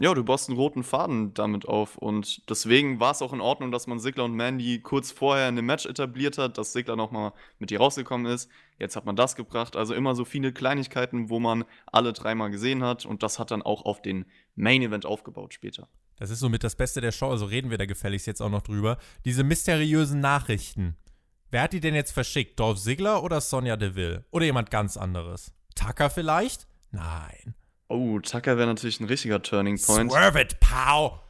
[0.00, 1.96] Ja, du baust einen roten Faden damit auf.
[1.96, 5.54] Und deswegen war es auch in Ordnung, dass man Sigler und Mandy kurz vorher in
[5.54, 8.50] dem Match etabliert hat, dass Sigler nochmal mit ihr rausgekommen ist.
[8.78, 9.76] Jetzt hat man das gebracht.
[9.76, 13.06] Also immer so viele Kleinigkeiten, wo man alle dreimal gesehen hat.
[13.06, 14.24] Und das hat dann auch auf den
[14.56, 15.88] Main Event aufgebaut später.
[16.16, 18.62] Das ist somit das Beste der Show, also reden wir da gefälligst jetzt auch noch
[18.62, 18.98] drüber.
[19.24, 20.96] Diese mysteriösen Nachrichten.
[21.50, 22.58] Wer hat die denn jetzt verschickt?
[22.58, 24.24] Dolph Ziggler oder Sonja Deville?
[24.30, 25.52] Oder jemand ganz anderes?
[25.76, 26.66] Tucker vielleicht?
[26.90, 27.54] Nein.
[27.88, 30.10] Oh, Tucker wäre natürlich ein richtiger Turning Point.
[30.10, 31.20] Swerve it, pow!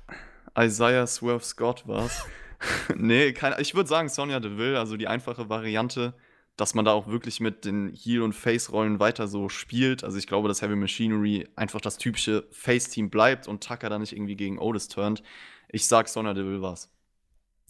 [0.59, 2.25] Isaiah Swerve Scott war's.
[2.97, 6.15] nee, kein, ich würde sagen Sonja Deville, also die einfache Variante,
[6.57, 10.05] dass man da auch wirklich mit den Heel- und Face-Rollen weiter so spielt.
[10.05, 14.13] Also ich glaube, dass Heavy Machinery einfach das typische Face-Team bleibt und Tucker da nicht
[14.13, 15.23] irgendwie gegen Otis turnt.
[15.69, 16.94] Ich sag Sonja Deville war's.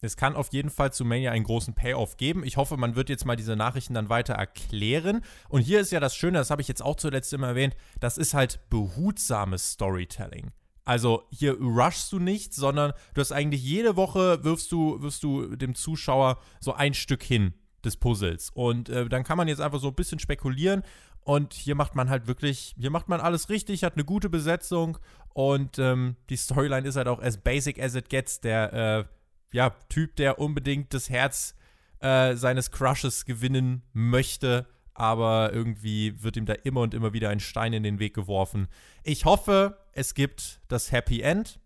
[0.01, 2.43] Es kann auf jeden Fall zu Mania einen großen Payoff geben.
[2.43, 5.21] Ich hoffe, man wird jetzt mal diese Nachrichten dann weiter erklären.
[5.49, 8.17] Und hier ist ja das Schöne, das habe ich jetzt auch zuletzt immer erwähnt, das
[8.17, 10.51] ist halt behutsames Storytelling.
[10.83, 15.55] Also hier rushst du nicht, sondern du hast eigentlich jede Woche wirfst du, wirfst du
[15.55, 18.51] dem Zuschauer so ein Stück hin des Puzzles.
[18.53, 20.83] Und äh, dann kann man jetzt einfach so ein bisschen spekulieren.
[21.21, 24.99] Und hier macht man halt wirklich, hier macht man alles richtig, hat eine gute Besetzung
[25.33, 28.41] und ähm, die Storyline ist halt auch as basic as it gets.
[28.41, 29.05] Der äh,
[29.51, 31.55] ja, Typ, der unbedingt das Herz
[31.99, 37.39] äh, seines Crushes gewinnen möchte, aber irgendwie wird ihm da immer und immer wieder ein
[37.39, 38.67] Stein in den Weg geworfen.
[39.03, 41.59] Ich hoffe, es gibt das Happy End.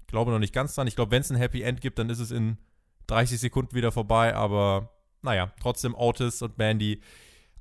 [0.00, 0.86] Ich glaube noch nicht ganz dran.
[0.86, 2.58] Ich glaube, wenn es ein Happy End gibt, dann ist es in
[3.06, 7.00] 30 Sekunden wieder vorbei, aber naja, trotzdem Otis und Mandy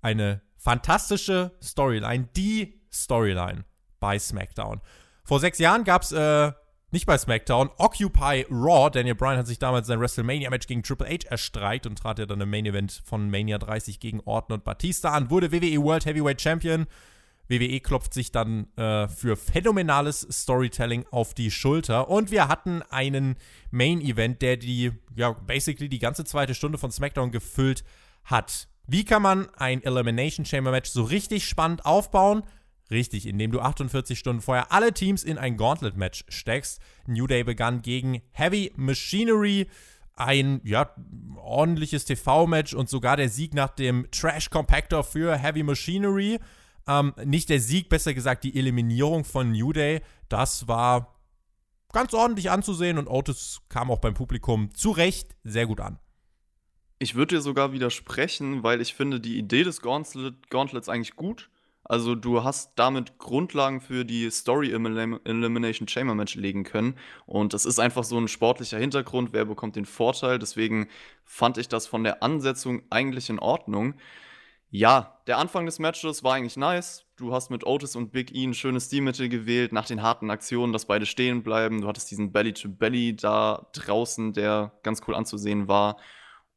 [0.01, 3.65] eine fantastische Storyline, die Storyline
[3.99, 4.81] bei SmackDown.
[5.23, 6.51] Vor sechs Jahren gab es äh,
[6.91, 8.89] nicht bei SmackDown, Occupy Raw.
[8.89, 12.41] Daniel Bryan hat sich damals sein WrestleMania-Match gegen Triple H erstreikt und trat ja dann
[12.41, 16.87] im Main-Event von Mania 30 gegen Orton und Batista an, wurde WWE World Heavyweight Champion.
[17.49, 22.09] WWE klopft sich dann äh, für phänomenales Storytelling auf die Schulter.
[22.09, 23.35] Und wir hatten einen
[23.71, 27.83] Main-Event, der die, ja, basically die ganze zweite Stunde von SmackDown gefüllt
[28.23, 28.67] hat.
[28.85, 32.43] Wie kann man ein Elimination Chamber Match so richtig spannend aufbauen?
[32.91, 36.81] Richtig, indem du 48 Stunden vorher alle Teams in ein Gauntlet-Match steckst.
[37.05, 39.67] New Day begann gegen Heavy Machinery.
[40.15, 40.93] Ein, ja,
[41.37, 46.39] ordentliches TV-Match und sogar der Sieg nach dem Trash Compactor für Heavy Machinery.
[46.87, 50.01] Ähm, nicht der Sieg, besser gesagt die Eliminierung von New Day.
[50.27, 51.15] Das war
[51.93, 55.99] ganz ordentlich anzusehen und Otis kam auch beim Publikum zu Recht sehr gut an.
[56.97, 61.49] Ich würde dir sogar widersprechen, weil ich finde die Idee des Gauntlet, Gauntlets eigentlich gut.
[61.89, 66.95] Also du hast damit Grundlagen für die Story Elimination Chamber Match legen können.
[67.25, 70.37] Und das ist einfach so ein sportlicher Hintergrund, wer bekommt den Vorteil.
[70.37, 70.87] Deswegen
[71.23, 73.95] fand ich das von der Ansetzung eigentlich in Ordnung.
[74.69, 77.07] Ja, der Anfang des Matches war eigentlich nice.
[77.17, 80.73] Du hast mit Otis und Big E ein schönes Stilmittel gewählt, nach den harten Aktionen,
[80.73, 81.81] dass beide stehen bleiben.
[81.81, 85.97] Du hattest diesen Belly-to-Belly -Belly da draußen, der ganz cool anzusehen war.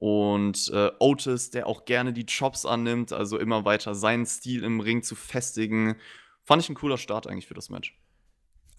[0.02, 4.80] Und äh, Otis, der auch gerne die Chops annimmt, also immer weiter seinen Stil im
[4.80, 5.94] Ring zu festigen.
[6.42, 7.96] Fand ich ein cooler Start eigentlich für das Match.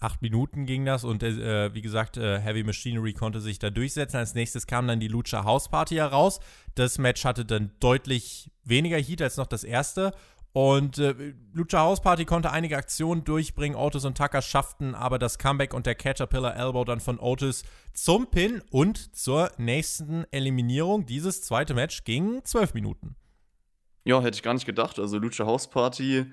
[0.00, 4.18] Acht Minuten ging das und äh, wie gesagt, äh, Heavy Machinery konnte sich da durchsetzen.
[4.18, 6.40] Als nächstes kam dann die Lucha House Party heraus.
[6.74, 10.12] Das Match hatte dann deutlich weniger Heat als noch das erste.
[10.54, 13.76] Und äh, Lucha House Party konnte einige Aktionen durchbringen.
[13.76, 18.28] Otis und Tucker schafften aber das Comeback und der Caterpillar Elbow dann von Otis zum
[18.28, 21.06] Pin und zur nächsten Eliminierung.
[21.06, 23.16] Dieses zweite Match ging zwölf Minuten.
[24.04, 25.00] Ja, hätte ich gar nicht gedacht.
[25.00, 26.26] Also Lucha House Party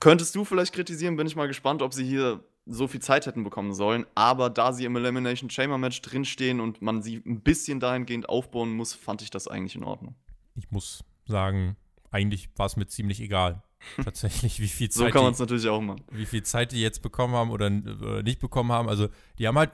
[0.00, 1.14] könntest du vielleicht kritisieren.
[1.14, 4.04] Bin ich mal gespannt, ob sie hier so viel Zeit hätten bekommen sollen.
[4.16, 8.74] Aber da sie im Elimination Chamber Match drinstehen und man sie ein bisschen dahingehend aufbauen
[8.74, 10.16] muss, fand ich das eigentlich in Ordnung.
[10.56, 11.76] Ich muss sagen,
[12.10, 13.62] eigentlich war es mir ziemlich egal.
[14.04, 15.08] Tatsächlich, wie viel Zeit.
[15.08, 16.02] so kann man es natürlich auch machen.
[16.10, 18.88] Wie viel Zeit die jetzt bekommen haben oder, oder, nicht bekommen haben.
[18.88, 19.70] Also, die haben halt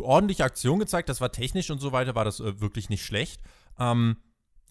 [0.00, 1.08] ordentliche Aktionen gezeigt.
[1.08, 3.40] Das war technisch und so weiter, war das äh, wirklich nicht schlecht.
[3.78, 4.16] Ähm,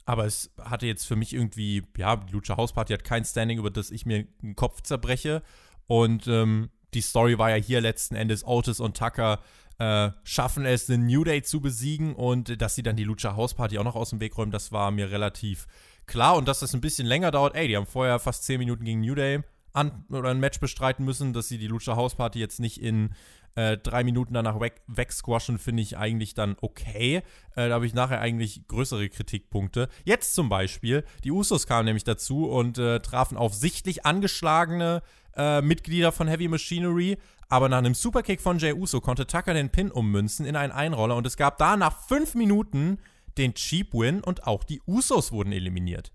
[0.06, 3.60] aber es hatte jetzt für mich irgendwie, ja, die Lucha House Party hat kein Standing,
[3.60, 5.44] über das ich mir den Kopf zerbreche.
[5.88, 9.40] Und ähm, die Story war ja hier letzten Endes Otis und Tucker
[9.82, 13.56] äh, schaffen es, den New Day zu besiegen und dass sie dann die Lucha House
[13.56, 15.66] Party auch noch aus dem Weg räumen, das war mir relativ
[16.12, 16.36] klar.
[16.36, 19.02] Und dass das ein bisschen länger dauert, ey, die haben vorher fast 10 Minuten gegen
[19.02, 19.40] New Day
[19.74, 23.12] an, oder ein Match bestreiten müssen, dass sie die Lucha House Party jetzt nicht in
[23.56, 27.18] äh, drei Minuten danach weg, wegsquashen, finde ich eigentlich dann okay.
[27.56, 29.90] Äh, da habe ich nachher eigentlich größere Kritikpunkte.
[30.06, 35.02] Jetzt zum Beispiel, die Usos kamen nämlich dazu und äh, trafen auf sichtlich angeschlagene
[35.36, 37.18] äh, Mitglieder von Heavy Machinery.
[37.50, 41.18] Aber nach einem Superkick von Jay Uso konnte Tucker den Pin ummünzen in einen Einroller
[41.18, 43.00] und es gab da nach fünf Minuten
[43.38, 46.12] den Cheap Win und auch die Usos wurden eliminiert.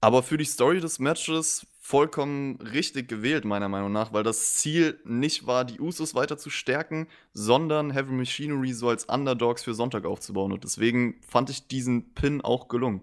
[0.00, 5.00] Aber für die Story des Matches vollkommen richtig gewählt, meiner Meinung nach, weil das Ziel
[5.04, 10.04] nicht war, die Usos weiter zu stärken, sondern Heavy Machinery so als Underdogs für Sonntag
[10.04, 10.52] aufzubauen.
[10.52, 13.02] Und deswegen fand ich diesen Pin auch gelungen.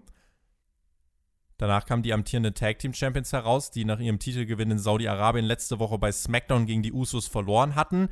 [1.58, 5.78] Danach kamen die amtierenden Tag Team Champions heraus, die nach ihrem Titelgewinn in Saudi-Arabien letzte
[5.78, 8.08] Woche bei SmackDown gegen die Usos verloren hatten.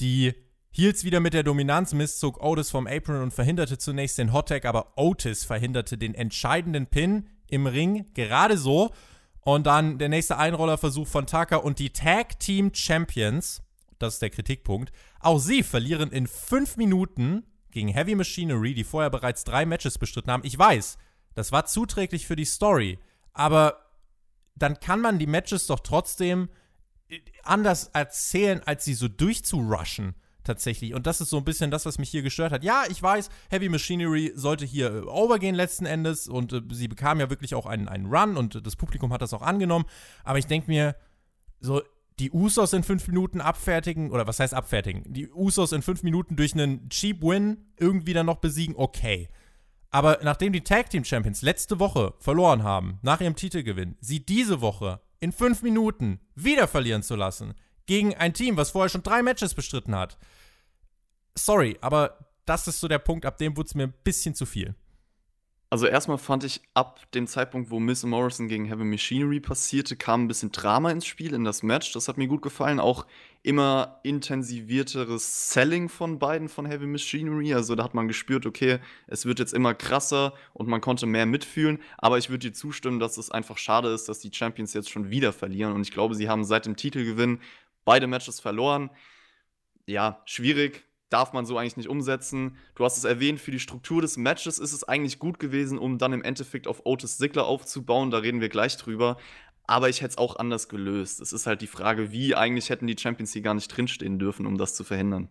[0.00, 0.34] Die
[0.70, 4.64] Heels wieder mit der Dominanz, Miss zog Otis vom Apron und verhinderte zunächst den Hottag,
[4.64, 8.90] aber Otis verhinderte den entscheidenden Pin im Ring gerade so.
[9.40, 13.62] Und dann der nächste Einrollerversuch von Tucker und die Tag Team Champions,
[13.98, 19.10] das ist der Kritikpunkt, auch sie verlieren in fünf Minuten gegen Heavy Machinery, die vorher
[19.10, 20.44] bereits drei Matches bestritten haben.
[20.44, 20.98] Ich weiß,
[21.34, 22.98] das war zuträglich für die Story,
[23.32, 23.86] aber
[24.54, 26.50] dann kann man die Matches doch trotzdem
[27.08, 30.14] äh, anders erzählen, als sie so durchzurushen
[30.48, 30.94] tatsächlich.
[30.94, 32.64] Und das ist so ein bisschen das, was mich hier gestört hat.
[32.64, 37.20] Ja, ich weiß, Heavy Machinery sollte hier äh, overgehen letzten Endes und äh, sie bekam
[37.20, 39.84] ja wirklich auch einen, einen Run und äh, das Publikum hat das auch angenommen.
[40.24, 40.96] Aber ich denke mir,
[41.60, 41.82] so
[42.18, 45.04] die Usos in fünf Minuten abfertigen, oder was heißt abfertigen?
[45.06, 49.28] Die Usos in fünf Minuten durch einen Cheap Win irgendwie dann noch besiegen, okay.
[49.90, 54.60] Aber nachdem die Tag Team Champions letzte Woche verloren haben, nach ihrem Titelgewinn, sie diese
[54.60, 57.54] Woche in fünf Minuten wieder verlieren zu lassen,
[57.88, 60.16] gegen ein Team, was vorher schon drei Matches bestritten hat.
[61.34, 64.46] Sorry, aber das ist so der Punkt, ab dem wurde es mir ein bisschen zu
[64.46, 64.76] viel.
[65.70, 70.24] Also erstmal fand ich ab dem Zeitpunkt, wo Miss Morrison gegen Heavy Machinery passierte, kam
[70.24, 71.92] ein bisschen Drama ins Spiel, in das Match.
[71.92, 72.80] Das hat mir gut gefallen.
[72.80, 73.04] Auch
[73.42, 77.52] immer intensivierteres Selling von beiden von Heavy Machinery.
[77.52, 81.26] Also da hat man gespürt, okay, es wird jetzt immer krasser und man konnte mehr
[81.26, 81.80] mitfühlen.
[81.98, 85.10] Aber ich würde dir zustimmen, dass es einfach schade ist, dass die Champions jetzt schon
[85.10, 85.74] wieder verlieren.
[85.74, 87.40] Und ich glaube, sie haben seit dem Titelgewinn
[87.88, 88.90] beide Matches verloren.
[89.86, 92.58] Ja, schwierig darf man so eigentlich nicht umsetzen.
[92.74, 95.96] Du hast es erwähnt, für die Struktur des Matches ist es eigentlich gut gewesen, um
[95.96, 98.10] dann im Endeffekt auf Otis Ziggler aufzubauen.
[98.10, 99.16] Da reden wir gleich drüber.
[99.66, 101.22] Aber ich hätte es auch anders gelöst.
[101.22, 104.44] Es ist halt die Frage, wie eigentlich hätten die Champions hier gar nicht drinstehen dürfen,
[104.44, 105.30] um das zu verhindern.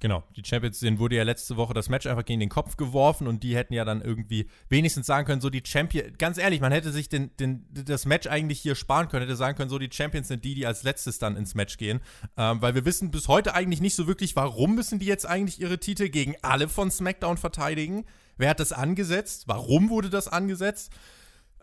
[0.00, 3.26] Genau, die Champions, denen wurde ja letzte Woche das Match einfach gegen den Kopf geworfen
[3.26, 6.70] und die hätten ja dann irgendwie wenigstens sagen können, so die Champions, ganz ehrlich, man
[6.70, 9.90] hätte sich den, den, das Match eigentlich hier sparen können, hätte sagen können, so die
[9.90, 12.00] Champions sind die, die als letztes dann ins Match gehen,
[12.36, 15.60] ähm, weil wir wissen bis heute eigentlich nicht so wirklich, warum müssen die jetzt eigentlich
[15.60, 18.04] ihre Titel gegen alle von SmackDown verteidigen?
[18.36, 19.44] Wer hat das angesetzt?
[19.48, 20.92] Warum wurde das angesetzt?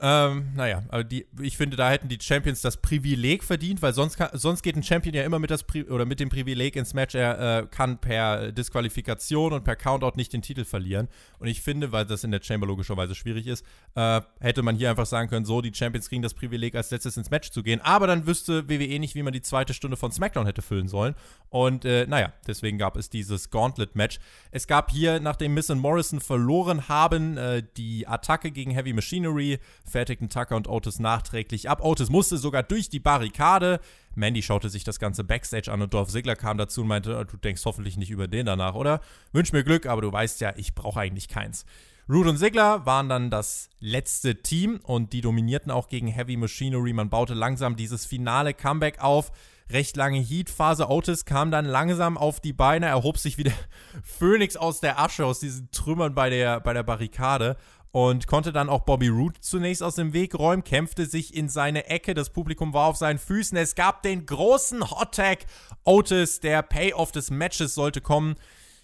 [0.01, 4.17] Ähm, naja, aber die, ich finde, da hätten die Champions das Privileg verdient, weil sonst,
[4.17, 6.93] kann, sonst geht ein Champion ja immer mit, das Pri oder mit dem Privileg ins
[6.93, 11.07] Match, er äh, kann per Disqualifikation und per Countout nicht den Titel verlieren.
[11.39, 14.89] Und ich finde, weil das in der Chamber logischerweise schwierig ist, äh, hätte man hier
[14.89, 17.79] einfach sagen können, so, die Champions kriegen das Privileg, als letztes ins Match zu gehen.
[17.79, 21.15] Aber dann wüsste WWE nicht, wie man die zweite Stunde von SmackDown hätte füllen sollen.
[21.49, 24.19] Und äh, naja, deswegen gab es dieses Gauntlet-Match.
[24.51, 29.59] Es gab hier, nachdem Miss und Morrison verloren haben, äh, die Attacke gegen Heavy Machinery
[29.85, 31.83] fertigten Tucker und Otis nachträglich ab.
[31.83, 33.79] Otis musste sogar durch die Barrikade.
[34.15, 37.37] Mandy schaute sich das ganze Backstage an und Dorf Ziggler kam dazu und meinte, du
[37.37, 39.01] denkst hoffentlich nicht über den danach, oder?
[39.33, 41.65] Wünsch mir Glück, aber du weißt ja, ich brauche eigentlich keins.
[42.07, 46.93] Root und Ziggler waren dann das letzte Team und die dominierten auch gegen Heavy Machinery.
[46.93, 49.31] Man baute langsam dieses finale Comeback auf.
[49.71, 50.87] Recht lange Heat-Phase.
[50.87, 53.53] Otis kam dann langsam auf die Beine, erhob sich wie der
[54.03, 57.57] Phönix aus der Asche, aus diesen Trümmern bei der, bei der Barrikade
[57.95, 61.85] und konnte dann auch Bobby Root zunächst aus dem Weg räumen, kämpfte sich in seine
[61.87, 65.45] Ecke, das Publikum war auf seinen Füßen, es gab den großen Hot Tag
[65.85, 68.35] Otis, der Payoff des Matches sollte kommen.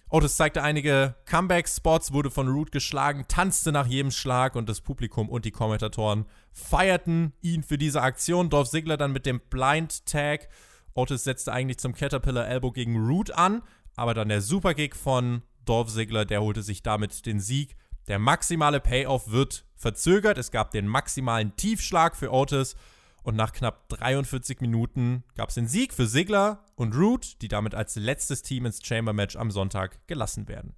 [0.10, 5.28] Otis zeigte einige Comeback-Spots, wurde von Root geschlagen, tanzte nach jedem Schlag und das Publikum
[5.28, 8.50] und die Kommentatoren feierten ihn für diese Aktion.
[8.50, 10.48] Dorf Ziggler dann mit dem Blind Tag.
[10.94, 13.62] Otis setzte eigentlich zum Caterpillar Elbow gegen Root an,
[13.98, 17.76] aber dann der Superkick von Dolph Ziggler, der holte sich damit den Sieg.
[18.08, 20.38] Der maximale Payoff wird verzögert.
[20.38, 22.76] Es gab den maximalen Tiefschlag für Otis.
[23.24, 27.76] Und nach knapp 43 Minuten gab es den Sieg für Sigler und Root, die damit
[27.76, 30.76] als letztes Team ins Chamber-Match am Sonntag gelassen werden.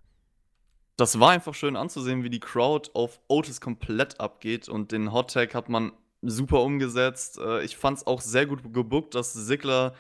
[0.98, 4.68] Das war einfach schön anzusehen, wie die Crowd auf Otis komplett abgeht.
[4.68, 7.38] Und den Hot Tag hat man super umgesetzt.
[7.38, 9.96] Äh, ich fand es auch sehr gut gebuckt, dass Sigler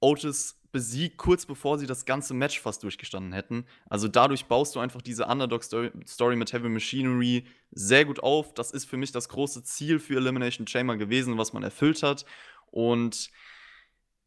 [0.00, 3.64] Otis besiegt, kurz bevor sie das ganze Match fast durchgestanden hätten.
[3.88, 8.52] Also dadurch baust du einfach diese Underdog-Story mit Heavy Machinery sehr gut auf.
[8.52, 12.26] Das ist für mich das große Ziel für Elimination Chamber gewesen, was man erfüllt hat.
[12.72, 13.30] Und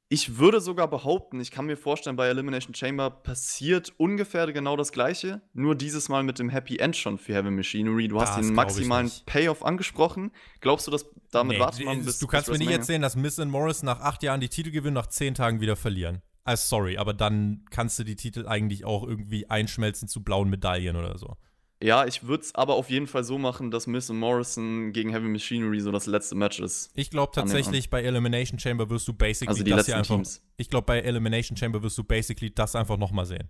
[0.10, 4.94] ich würde sogar behaupten, ich kann mir vorstellen, bei Elimination Chamber passiert ungefähr genau das
[4.94, 8.08] Gleiche, nur dieses Mal mit dem Happy End schon für Heavy Machinery.
[8.08, 10.32] Du das hast den maximalen Payoff angesprochen.
[10.62, 13.18] Glaubst du, dass damit nee, wartet man bis Du kannst bis mir nicht erzählen, dass
[13.18, 16.22] Miss und Morris nach acht Jahren die Titel gewinnen, nach zehn Tagen wieder verlieren.
[16.48, 20.96] Ah, sorry, aber dann kannst du die Titel eigentlich auch irgendwie einschmelzen zu blauen Medaillen
[20.96, 21.36] oder so.
[21.84, 25.12] Ja, ich würde es aber auf jeden Fall so machen, dass Miss und Morrison gegen
[25.12, 26.90] Heavy Machinery so das letzte Match ist.
[26.96, 30.16] Ich glaube tatsächlich, bei Elimination Chamber wirst du basically also das hier einfach.
[30.16, 30.42] Teams.
[30.56, 33.50] Ich glaube, bei Elimination Chamber wirst du basically das einfach nochmal sehen.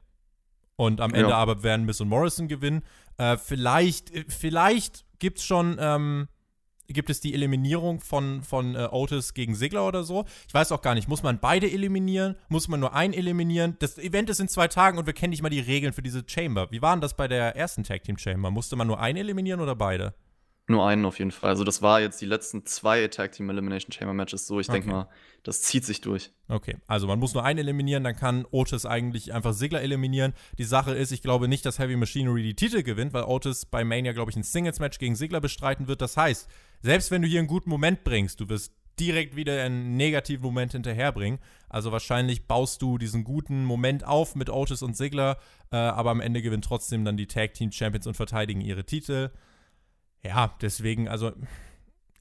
[0.75, 1.37] Und am Ende ja.
[1.37, 2.83] aber werden Miss und Morrison gewinnen.
[3.17, 6.27] Äh, vielleicht, äh, vielleicht gibt's schon ähm,
[6.87, 10.25] gibt es die Eliminierung von, von äh, Otis gegen Sigler oder so.
[10.47, 12.35] Ich weiß auch gar nicht, muss man beide eliminieren?
[12.49, 13.75] Muss man nur einen eliminieren?
[13.79, 16.23] Das Event ist in zwei Tagen und wir kennen nicht mal die Regeln für diese
[16.27, 16.71] Chamber.
[16.71, 18.51] Wie waren das bei der ersten Tag Team Chamber?
[18.51, 20.13] Musste man nur einen eliminieren oder beide?
[20.69, 21.49] Nur einen auf jeden Fall.
[21.49, 24.59] Also das war jetzt die letzten zwei Tag Team Elimination Chamber Matches so.
[24.59, 24.97] Ich denke okay.
[24.97, 25.09] mal,
[25.43, 26.31] das zieht sich durch.
[26.49, 30.33] Okay, also man muss nur einen eliminieren, dann kann Otis eigentlich einfach Sigler eliminieren.
[30.57, 33.85] Die Sache ist, ich glaube nicht, dass Heavy Machinery die Titel gewinnt, weil Otis bei
[33.85, 36.01] Mania, glaube ich, ein Singles-Match gegen Sigler bestreiten wird.
[36.01, 36.49] Das heißt,
[36.81, 40.73] selbst wenn du hier einen guten Moment bringst, du wirst direkt wieder einen negativen Moment
[40.73, 41.39] hinterherbringen.
[41.69, 45.37] Also wahrscheinlich baust du diesen guten Moment auf mit Otis und Sigler,
[45.71, 49.29] äh, aber am Ende gewinnen trotzdem dann die Tag Team Champions und verteidigen ihre Titel.
[50.27, 51.31] Ja, deswegen, also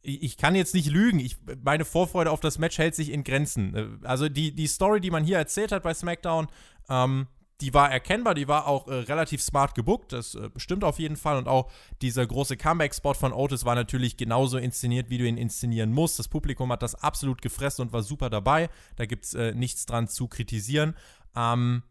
[0.03, 1.19] ich, kann jetzt nicht lügen.
[1.19, 3.75] Ich, meine Vorfreude auf das Match hält sich in Grenzen.
[3.75, 6.47] Äh, also die, die Story, die man hier erzählt hat bei SmackDown,
[6.89, 7.27] ähm,
[7.63, 11.17] die war erkennbar, die war auch äh, relativ smart gebuckt, das äh, stimmt auf jeden
[11.17, 11.39] Fall.
[11.39, 11.71] Und auch
[12.03, 16.19] dieser große Comeback-Spot von Otis war natürlich genauso inszeniert, wie du ihn inszenieren musst.
[16.19, 18.69] Das Publikum hat das absolut gefressen und war super dabei.
[18.97, 20.95] Da gibt es äh, nichts dran zu kritisieren.
[21.35, 21.83] Ähm,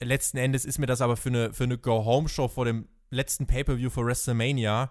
[0.00, 3.90] letzten Endes ist mir das aber für eine, für eine Go-Home-Show vor dem letzten Pay-Per-View
[3.90, 4.90] für WrestleMania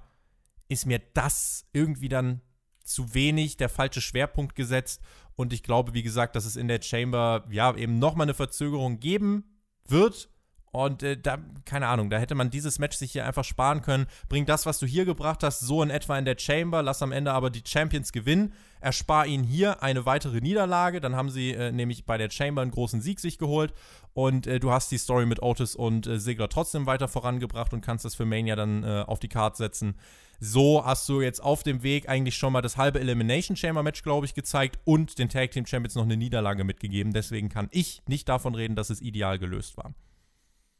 [0.70, 2.42] ist mir das irgendwie dann
[2.84, 5.02] zu wenig, der falsche Schwerpunkt gesetzt.
[5.36, 9.00] Und ich glaube, wie gesagt, dass es in der Chamber ja eben nochmal eine Verzögerung
[9.00, 9.44] geben
[9.86, 10.30] wird.
[10.72, 14.06] Und äh, da, keine Ahnung, da hätte man dieses Match sich hier einfach sparen können.
[14.28, 17.12] Bring das, was du hier gebracht hast, so in etwa in der Chamber, lass am
[17.12, 18.54] Ende aber die Champions gewinnen.
[18.80, 21.02] Erspar ihnen hier eine weitere Niederlage.
[21.02, 23.74] Dann haben sie äh, nämlich bei der Chamber einen großen Sieg sich geholt.
[24.14, 27.82] Und äh, du hast die Story mit Otis und äh, Sigler trotzdem weiter vorangebracht und
[27.82, 29.96] kannst das für Mania dann äh, auf die Karte setzen.
[30.42, 34.04] So hast du jetzt auf dem Weg eigentlich schon mal das halbe Elimination Chamber Match,
[34.04, 37.12] glaube ich, gezeigt und den Tag Team Champions noch eine Niederlage mitgegeben.
[37.12, 39.94] Deswegen kann ich nicht davon reden, dass es ideal gelöst war.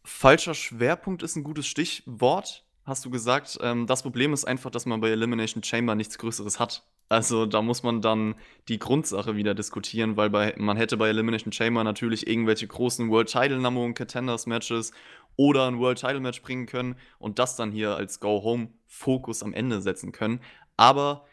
[0.06, 3.60] Falscher Schwerpunkt ist ein gutes Stichwort, hast du gesagt.
[3.62, 6.84] Ähm, das Problem ist einfach, dass man bei Elimination Chamber nichts Größeres hat.
[7.10, 8.36] Also da muss man dann
[8.68, 13.30] die Grundsache wieder diskutieren, weil bei, man hätte bei Elimination Chamber natürlich irgendwelche großen World
[13.30, 14.94] Title Number und Contenders Matches
[15.40, 19.82] oder ein World Title Match bringen können und das dann hier als Go-Home-Fokus am Ende
[19.82, 20.42] setzen können.
[20.76, 21.24] Aber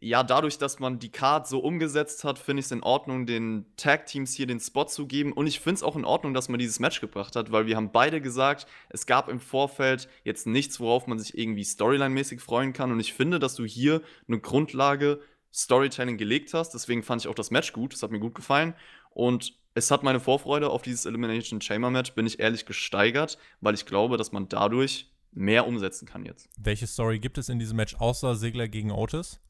[0.00, 3.66] ja, dadurch, dass man die Card so umgesetzt hat, finde ich es in Ordnung, den
[3.76, 5.34] Tag-Teams hier den Spot zu geben.
[5.34, 7.76] Und ich finde es auch in Ordnung, dass man dieses Match gebracht hat, weil wir
[7.76, 12.72] haben beide gesagt, es gab im Vorfeld jetzt nichts, worauf man sich irgendwie Storyline-mäßig freuen
[12.72, 12.92] kann.
[12.92, 15.20] Und ich finde, dass du hier eine Grundlage
[15.52, 16.72] Storytelling gelegt hast.
[16.72, 17.92] Deswegen fand ich auch das Match gut.
[17.92, 18.72] Das hat mir gut gefallen.
[19.10, 23.74] Und es hat meine Vorfreude auf dieses Elimination Chamber Match, bin ich ehrlich gesteigert, weil
[23.74, 26.48] ich glaube, dass man dadurch mehr umsetzen kann jetzt.
[26.58, 29.40] Welche Story gibt es in diesem Match außer Segler gegen Otis?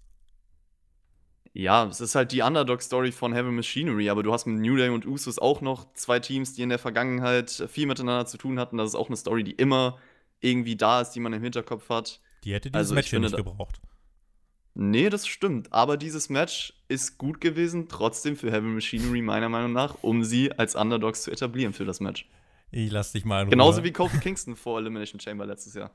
[1.54, 4.90] Ja, es ist halt die Underdog-Story von Heavy Machinery, aber du hast mit New Day
[4.90, 8.76] und Usos auch noch zwei Teams, die in der Vergangenheit viel miteinander zu tun hatten.
[8.76, 9.98] Das ist auch eine Story, die immer
[10.40, 12.20] irgendwie da ist, die man im Hinterkopf hat.
[12.44, 13.80] Die hätte dieses also, Match hier nicht gebraucht.
[14.80, 15.72] Nee, das stimmt.
[15.72, 20.52] Aber dieses Match ist gut gewesen, trotzdem für Heavy Machinery meiner Meinung nach, um sie
[20.52, 22.28] als Underdogs zu etablieren für das Match.
[22.70, 23.50] Ich lass dich mal in Ruhe.
[23.50, 25.90] Genauso wie Kofi Kingston vor Elimination Chamber letztes Jahr.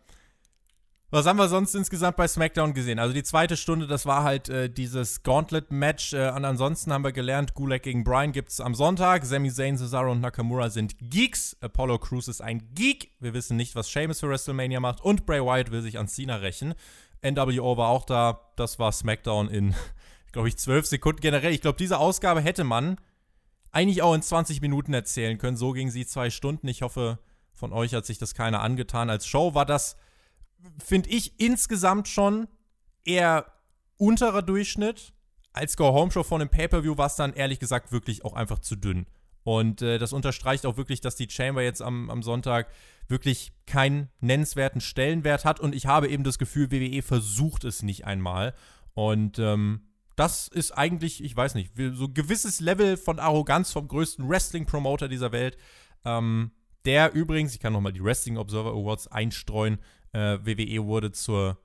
[1.12, 3.00] Was haben wir sonst insgesamt bei SmackDown gesehen?
[3.00, 6.12] Also die zweite Stunde, das war halt äh, dieses Gauntlet-Match.
[6.12, 9.24] Äh, und ansonsten haben wir gelernt, Gulag gegen Bryan gibt es am Sonntag.
[9.24, 11.56] Sami Zayn, Cesaro und Nakamura sind Geeks.
[11.62, 13.12] Apollo Crews ist ein Geek.
[13.22, 15.00] Wir wissen nicht, was Sheamus für WrestleMania macht.
[15.00, 16.74] Und Bray Wyatt will sich an Cena rächen.
[17.24, 18.52] NWO war auch da.
[18.56, 19.76] Das war SmackDown in,
[20.32, 21.22] glaube ich, zwölf Sekunden.
[21.22, 22.98] Generell, ich glaube, diese Ausgabe hätte man
[23.72, 25.58] eigentlich auch in 20 Minuten erzählen können.
[25.58, 26.68] So ging sie zwei Stunden.
[26.68, 27.20] Ich hoffe,
[27.54, 29.10] von euch hat sich das keiner angetan.
[29.10, 29.98] Als Show war das,
[30.84, 32.48] finde ich, insgesamt schon
[33.04, 33.46] eher
[33.98, 35.14] unterer Durchschnitt.
[35.54, 39.06] Als Go-Home-Show von dem Pay-Per-View war es dann ehrlich gesagt wirklich auch einfach zu dünn.
[39.44, 42.68] Und äh, das unterstreicht auch wirklich, dass die Chamber jetzt am, am Sonntag
[43.08, 45.60] wirklich keinen nennenswerten Stellenwert hat.
[45.60, 48.54] Und ich habe eben das Gefühl, WWE versucht es nicht einmal.
[48.94, 53.88] Und ähm, das ist eigentlich, ich weiß nicht, so ein gewisses Level von Arroganz vom
[53.88, 55.58] größten Wrestling-Promoter dieser Welt.
[56.06, 56.52] Ähm,
[56.86, 59.80] der übrigens, ich kann nochmal die Wrestling Observer Awards einstreuen,
[60.12, 61.58] äh, WWE wurde zur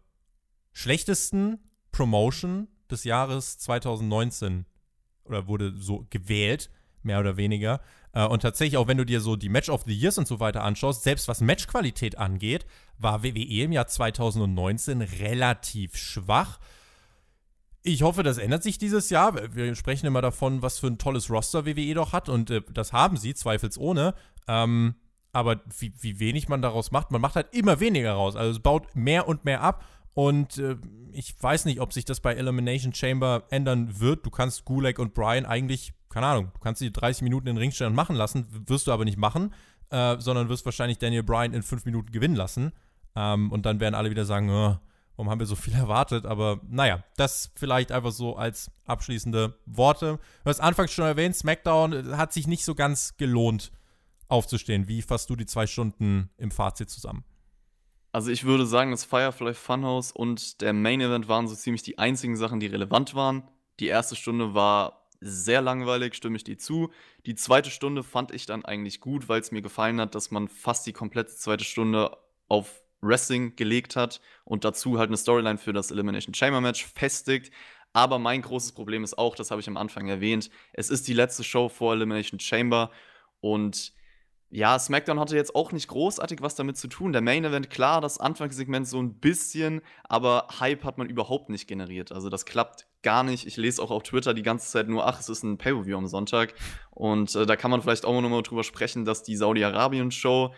[0.73, 1.59] schlechtesten
[1.93, 4.65] Promotion des Jahres 2019
[5.25, 6.71] oder wurde so gewählt
[7.03, 7.81] mehr oder weniger.
[8.13, 10.41] Äh, und tatsächlich, auch wenn du dir so die Match of the Years und so
[10.41, 12.67] weiter anschaust, selbst was Matchqualität angeht,
[12.99, 16.59] war WWE im Jahr 2019 relativ schwach.
[17.83, 19.55] Ich hoffe, das ändert sich dieses Jahr.
[19.55, 22.93] Wir sprechen immer davon, was für ein tolles Roster WWE doch hat und äh, das
[22.93, 24.15] haben sie, zweifelsohne.
[24.47, 24.95] Ähm,
[25.33, 28.35] aber wie, wie wenig man daraus macht, man macht halt immer weniger raus.
[28.35, 30.77] Also es baut mehr und mehr ab und äh,
[31.13, 34.27] ich weiß nicht, ob sich das bei Elimination Chamber ändern wird.
[34.27, 37.73] Du kannst Gulag und Brian eigentlich keine Ahnung, du kannst die 30 Minuten in den
[37.73, 39.55] Ring machen lassen, wirst du aber nicht machen,
[39.91, 42.73] äh, sondern wirst wahrscheinlich Daniel Bryan in 5 Minuten gewinnen lassen.
[43.15, 44.79] Ähm, und dann werden alle wieder sagen, oh,
[45.17, 46.27] warum haben wir so viel erwartet?
[46.27, 50.19] Aber naja, das vielleicht einfach so als abschließende Worte.
[50.45, 53.73] Du hast anfangs schon erwähnt, SmackDown hat sich nicht so ganz gelohnt
[54.29, 54.89] aufzustehen.
[54.89, 57.25] Wie fasst du die zwei Stunden im Fazit zusammen?
[58.13, 61.99] Also ich würde sagen, das Firefly Funhouse und der Main Event waren so ziemlich die
[61.99, 63.43] einzigen Sachen, die relevant waren.
[63.81, 66.91] Die erste Stunde war sehr langweilig, stimme ich dir zu.
[67.27, 70.49] Die zweite Stunde fand ich dann eigentlich gut, weil es mir gefallen hat, dass man
[70.49, 72.17] fast die komplette zweite Stunde
[72.49, 77.53] auf Wrestling gelegt hat und dazu halt eine Storyline für das Elimination Chamber Match festigt.
[77.93, 81.15] Aber mein großes Problem ist auch, das habe ich am Anfang erwähnt, es ist die
[81.15, 82.91] letzte Show vor Elimination Chamber
[83.41, 83.93] und
[84.51, 87.13] ja, SmackDown hatte jetzt auch nicht großartig was damit zu tun.
[87.13, 91.67] Der Main Event, klar, das Anfangssegment so ein bisschen, aber Hype hat man überhaupt nicht
[91.67, 92.13] generiert.
[92.13, 93.47] Also das klappt gar nicht.
[93.47, 96.07] Ich lese auch auf Twitter die ganze Zeit nur, ach, es ist ein Pay-Per-View am
[96.07, 96.55] Sonntag.
[96.91, 100.55] Und äh, da kann man vielleicht auch nochmal drüber sprechen, dass die Saudi-Arabien-Show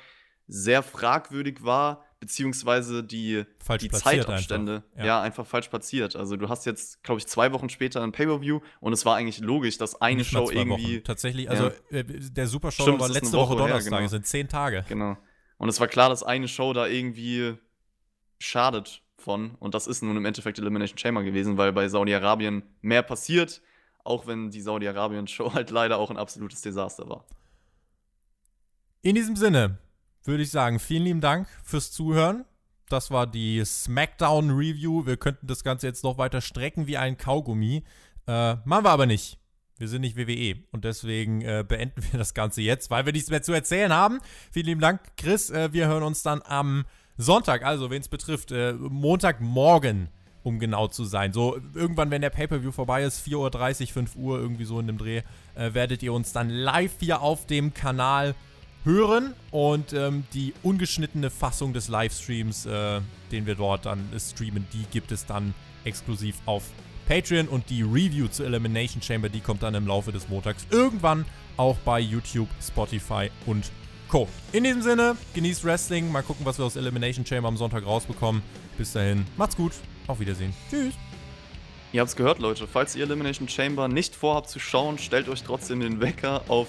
[0.47, 4.99] sehr fragwürdig war beziehungsweise die, falsch die Zeitabstände einfach.
[4.99, 5.05] Ja.
[5.07, 5.23] ja.
[5.23, 6.15] einfach falsch platziert.
[6.15, 9.41] Also du hast jetzt, glaube ich, zwei Wochen später ein Pay-Per-View und es war eigentlich
[9.41, 10.97] logisch, dass eine Nicht Show irgendwie.
[10.97, 11.05] Wochen.
[11.05, 11.99] Tatsächlich, also ja.
[11.99, 14.09] Äh, der Super Show Stimmt, war letzte Woche, Woche Donnerstag, genau.
[14.09, 14.85] sind zehn Tage.
[14.89, 15.17] Genau.
[15.57, 17.57] Und es war klar, dass eine Show da irgendwie
[18.39, 19.55] schadet von.
[19.57, 23.63] Und das ist nun im Endeffekt Elimination Chamber gewesen, weil bei Saudi-Arabien mehr passiert,
[24.05, 27.25] auch wenn die Saudi-Arabien-Show halt leider auch ein absolutes Desaster war.
[29.03, 29.79] In diesem Sinne,
[30.25, 32.45] würde ich sagen, vielen lieben Dank fürs Zuhören.
[32.89, 35.07] Das war die SmackDown Review.
[35.07, 37.85] Wir könnten das Ganze jetzt noch weiter strecken wie ein Kaugummi.
[38.27, 39.39] Äh, machen wir aber nicht.
[39.79, 43.31] Wir sind nicht WWE und deswegen äh, beenden wir das Ganze jetzt, weil wir nichts
[43.31, 44.19] mehr zu erzählen haben.
[44.53, 45.49] Vielen lieben Dank, Chris.
[45.49, 46.85] Äh, wir hören uns dann am
[47.17, 50.09] Sonntag, also wen es betrifft, äh, Montagmorgen,
[50.43, 51.33] um genau zu sein.
[51.33, 54.99] So irgendwann, wenn der Pay-Per-View vorbei ist, 4.30 Uhr, 5 Uhr, irgendwie so in dem
[54.99, 55.23] Dreh,
[55.55, 58.35] äh, werdet ihr uns dann live hier auf dem Kanal
[58.85, 63.01] hören und ähm, die ungeschnittene Fassung des Livestreams, äh,
[63.31, 65.55] den wir dort dann streamen, die gibt es dann
[65.85, 66.65] exklusiv auf
[67.07, 71.25] Patreon und die Review zur Elimination Chamber, die kommt dann im Laufe des Montags irgendwann
[71.57, 73.71] auch bei YouTube, Spotify und
[74.09, 74.29] Co.
[74.53, 78.43] In diesem Sinne, genießt Wrestling, mal gucken, was wir aus Elimination Chamber am Sonntag rausbekommen.
[78.79, 79.73] Bis dahin, macht's gut,
[80.07, 80.55] auf Wiedersehen.
[80.71, 80.95] Tschüss.
[81.93, 82.67] Ihr habt's gehört, Leute.
[82.67, 86.69] Falls ihr Elimination Chamber nicht vorhabt zu schauen, stellt euch trotzdem den Wecker auf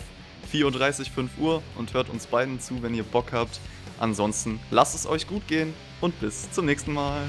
[0.52, 3.60] 4.30 Uhr, 5 Uhr und hört uns beiden zu, wenn ihr Bock habt.
[4.00, 7.22] Ansonsten lasst es euch gut gehen und bis zum nächsten Mal.